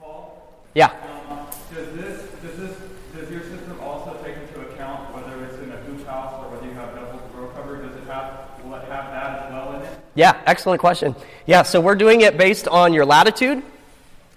[0.00, 0.86] Paul, yeah.
[1.28, 2.76] Um, does this does this
[3.14, 6.66] does your system also take into account whether it's in a hoop house or whether
[6.66, 7.82] you have double row cover?
[7.82, 9.98] Does it have will it have that as well in it?
[10.14, 11.14] Yeah, excellent question.
[11.46, 13.62] Yeah, so we're doing it based on your latitude,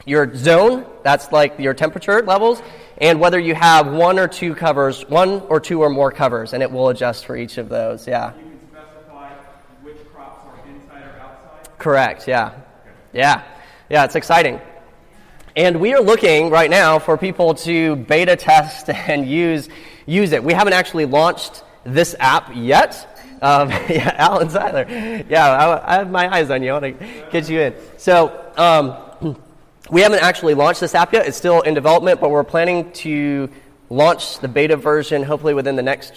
[0.06, 2.62] your zone, that's like your temperature levels,
[2.98, 6.62] and whether you have one or two covers, one or two or more covers, and
[6.62, 8.08] it will adjust for each of those.
[8.08, 8.34] Yeah.
[8.36, 9.30] You can specify
[9.82, 11.70] which crops are inside or outside.
[11.84, 12.62] Correct, yeah.
[13.12, 13.44] Yeah.
[13.90, 14.62] Yeah, it's exciting.
[15.54, 19.68] And we are looking right now for people to beta test and use
[20.06, 20.42] use it.
[20.42, 23.20] We haven't actually launched this app yet.
[23.42, 24.86] Um, yeah, Alan Seiler.
[25.28, 26.70] Yeah, I, I, have my eyes on you.
[26.70, 27.76] I want to get you in.
[27.98, 29.36] So um,
[29.92, 31.28] we haven't actually launched this app yet.
[31.28, 33.50] It's still in development, but we're planning to
[33.90, 36.14] launch the beta version hopefully within the next,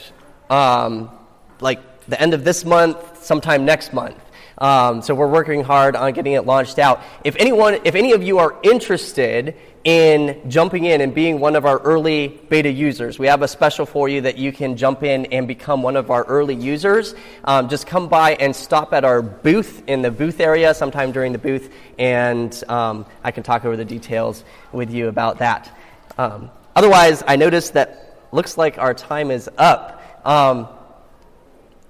[0.49, 1.11] um,
[1.59, 4.17] like the end of this month, sometime next month.
[4.59, 7.03] Um, so we're working hard on getting it launched out.
[7.25, 9.55] If anyone, if any of you are interested
[9.85, 13.85] in jumping in and being one of our early beta users, we have a special
[13.85, 17.15] for you that you can jump in and become one of our early users.
[17.45, 21.33] Um, just come by and stop at our booth in the booth area sometime during
[21.33, 24.43] the booth, and um, I can talk over the details
[24.73, 25.71] with you about that.
[26.17, 30.03] Um, otherwise, I noticed that looks like our time is up.
[30.27, 30.67] Um,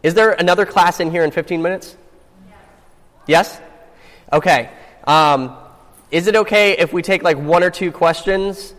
[0.02, 1.96] Is there another class in here in 15 minutes?
[3.27, 3.61] Yes?
[4.33, 4.70] Okay.
[5.07, 5.57] Um,
[6.11, 8.74] is it okay if we take like one or two questions?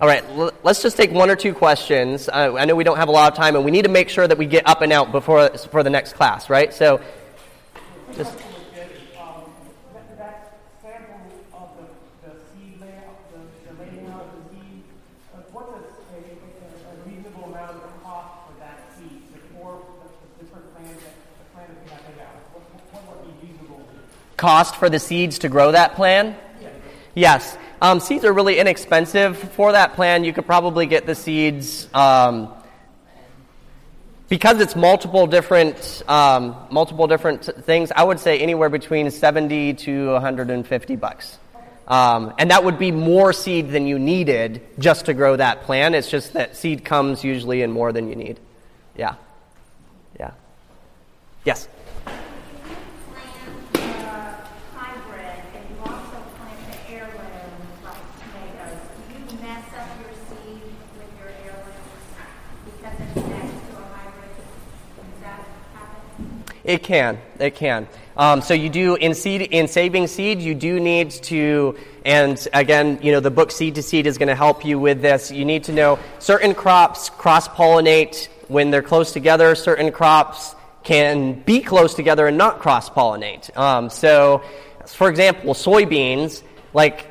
[0.00, 2.26] All right, l- let's just take one or two questions.
[2.28, 4.08] Uh, I know we don't have a lot of time, and we need to make
[4.08, 6.72] sure that we get up and out before for the next class, right?
[6.72, 7.02] So,
[8.16, 8.32] just.
[8.32, 9.44] Um,
[9.92, 11.20] that, that sample
[11.52, 11.84] of the,
[12.24, 14.84] the seed layout, the, the laying out of the seed,
[15.36, 20.44] uh, what's a, a, a reasonable amount of cost for that seed before the, the
[20.44, 22.40] different plans that the plan that we have laid out?
[22.56, 22.64] What,
[23.04, 23.84] what would be reasonable?
[24.40, 26.34] Cost for the seeds to grow that plan?
[27.14, 27.56] Yes.
[27.82, 30.24] Um, seeds are really inexpensive for that plan.
[30.24, 32.48] You could probably get the seeds um,
[34.28, 37.92] because it's multiple different um, multiple different things.
[37.94, 41.38] I would say anywhere between seventy to one hundred and fifty bucks.
[41.88, 45.94] Um, and that would be more seed than you needed just to grow that plan.
[45.94, 48.38] It's just that seed comes usually in more than you need.
[48.96, 49.16] Yeah.
[50.18, 50.32] Yeah.
[51.44, 51.68] Yes.
[53.82, 57.50] plant uh, hybrid and you also plant the heirloom
[57.82, 60.62] like tomatoes, do you mess up your seed
[60.98, 62.06] with your heirlooms
[62.66, 64.34] because it's next to a hybrid?
[64.96, 65.40] Does that
[65.74, 66.44] happen?
[66.70, 67.18] It can.
[67.40, 67.88] It can.
[68.16, 73.00] Um, so you do in seed in saving seed, you do need to, and again,
[73.02, 75.32] you know, the book Seed to Seed is going to help you with this.
[75.32, 79.56] You need to know certain crops cross pollinate when they're close together.
[79.56, 80.54] Certain crops
[80.84, 83.56] can be close together and not cross pollinate.
[83.56, 84.40] Um, so,
[84.86, 87.10] for example, soybeans, like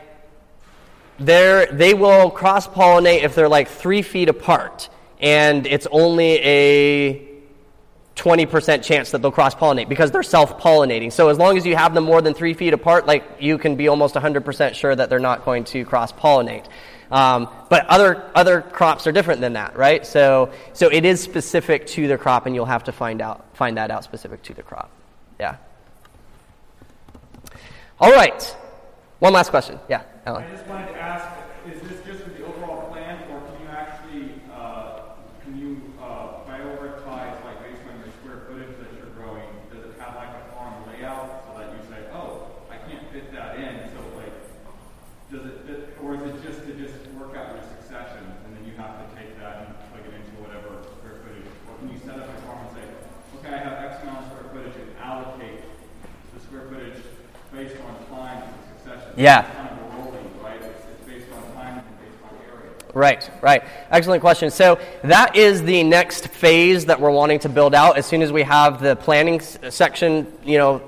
[1.20, 4.88] they're, they will cross pollinate if they're like three feet apart,
[5.20, 7.28] and it's only a
[8.20, 11.11] 20% chance that they'll cross pollinate because they're self pollinating.
[11.11, 13.76] So, as long as you have them more than three feet apart, like you can
[13.76, 16.65] be almost 100% sure that they're not going to cross pollinate.
[17.11, 20.05] Um, but other, other crops are different than that, right?
[20.05, 23.78] So, so it is specific to the crop, and you'll have to find, out, find
[23.78, 24.91] that out specific to the crop.
[25.39, 25.55] Yeah.
[27.99, 28.43] All right.
[29.20, 29.80] One last question.
[29.89, 30.43] Yeah, Alan.
[30.43, 31.26] I just wanted to ask,
[31.67, 36.45] is this just for the overall plan, or can you actually, uh, can you uh,
[36.47, 40.55] prioritize, like based on your square footage that you're growing, does it have like a
[40.55, 44.32] farm layout so that you say, oh, I can't fit that in, so like,
[45.32, 48.63] does it fit, or is it just to just work out your succession, and then
[48.63, 51.99] you have to take that and plug it into whatever square footage, or can you
[51.99, 52.86] set up a farm and say,
[53.43, 55.59] okay, I have X amount of square footage, and allocate
[56.32, 57.03] the square footage
[57.51, 58.88] based on time and succession?
[58.88, 58.88] Yeah.
[58.88, 58.88] It's kind of a rolling, right?
[58.88, 59.59] It's, it's based on time and based area.
[62.93, 63.63] Right, right.
[63.91, 64.49] Excellent question.
[64.49, 68.32] So that is the next phase that we're wanting to build out as soon as
[68.32, 70.82] we have the planning section, you know,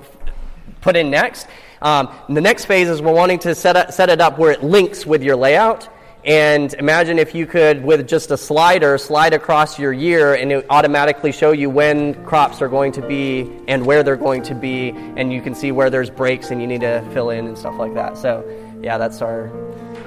[0.80, 1.46] put in next.
[1.80, 4.64] Um, the next phase is we're wanting to set, up, set it up where it
[4.64, 5.88] links with your layout.
[6.24, 10.66] And imagine if you could, with just a slider, slide across your year and it
[10.70, 14.90] automatically show you when crops are going to be and where they're going to be,
[15.16, 17.76] and you can see where there's breaks and you need to fill in and stuff
[17.76, 18.16] like that.
[18.16, 18.44] So,
[18.80, 19.50] yeah, that's our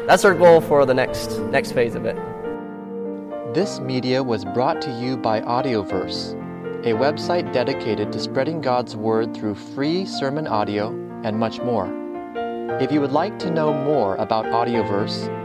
[0.07, 2.15] that's our goal for the next next phase of it.
[3.53, 6.33] This media was brought to you by Audioverse,
[6.85, 10.89] a website dedicated to spreading God's Word through free sermon audio
[11.23, 11.91] and much more.
[12.81, 15.44] If you would like to know more about Audioverse,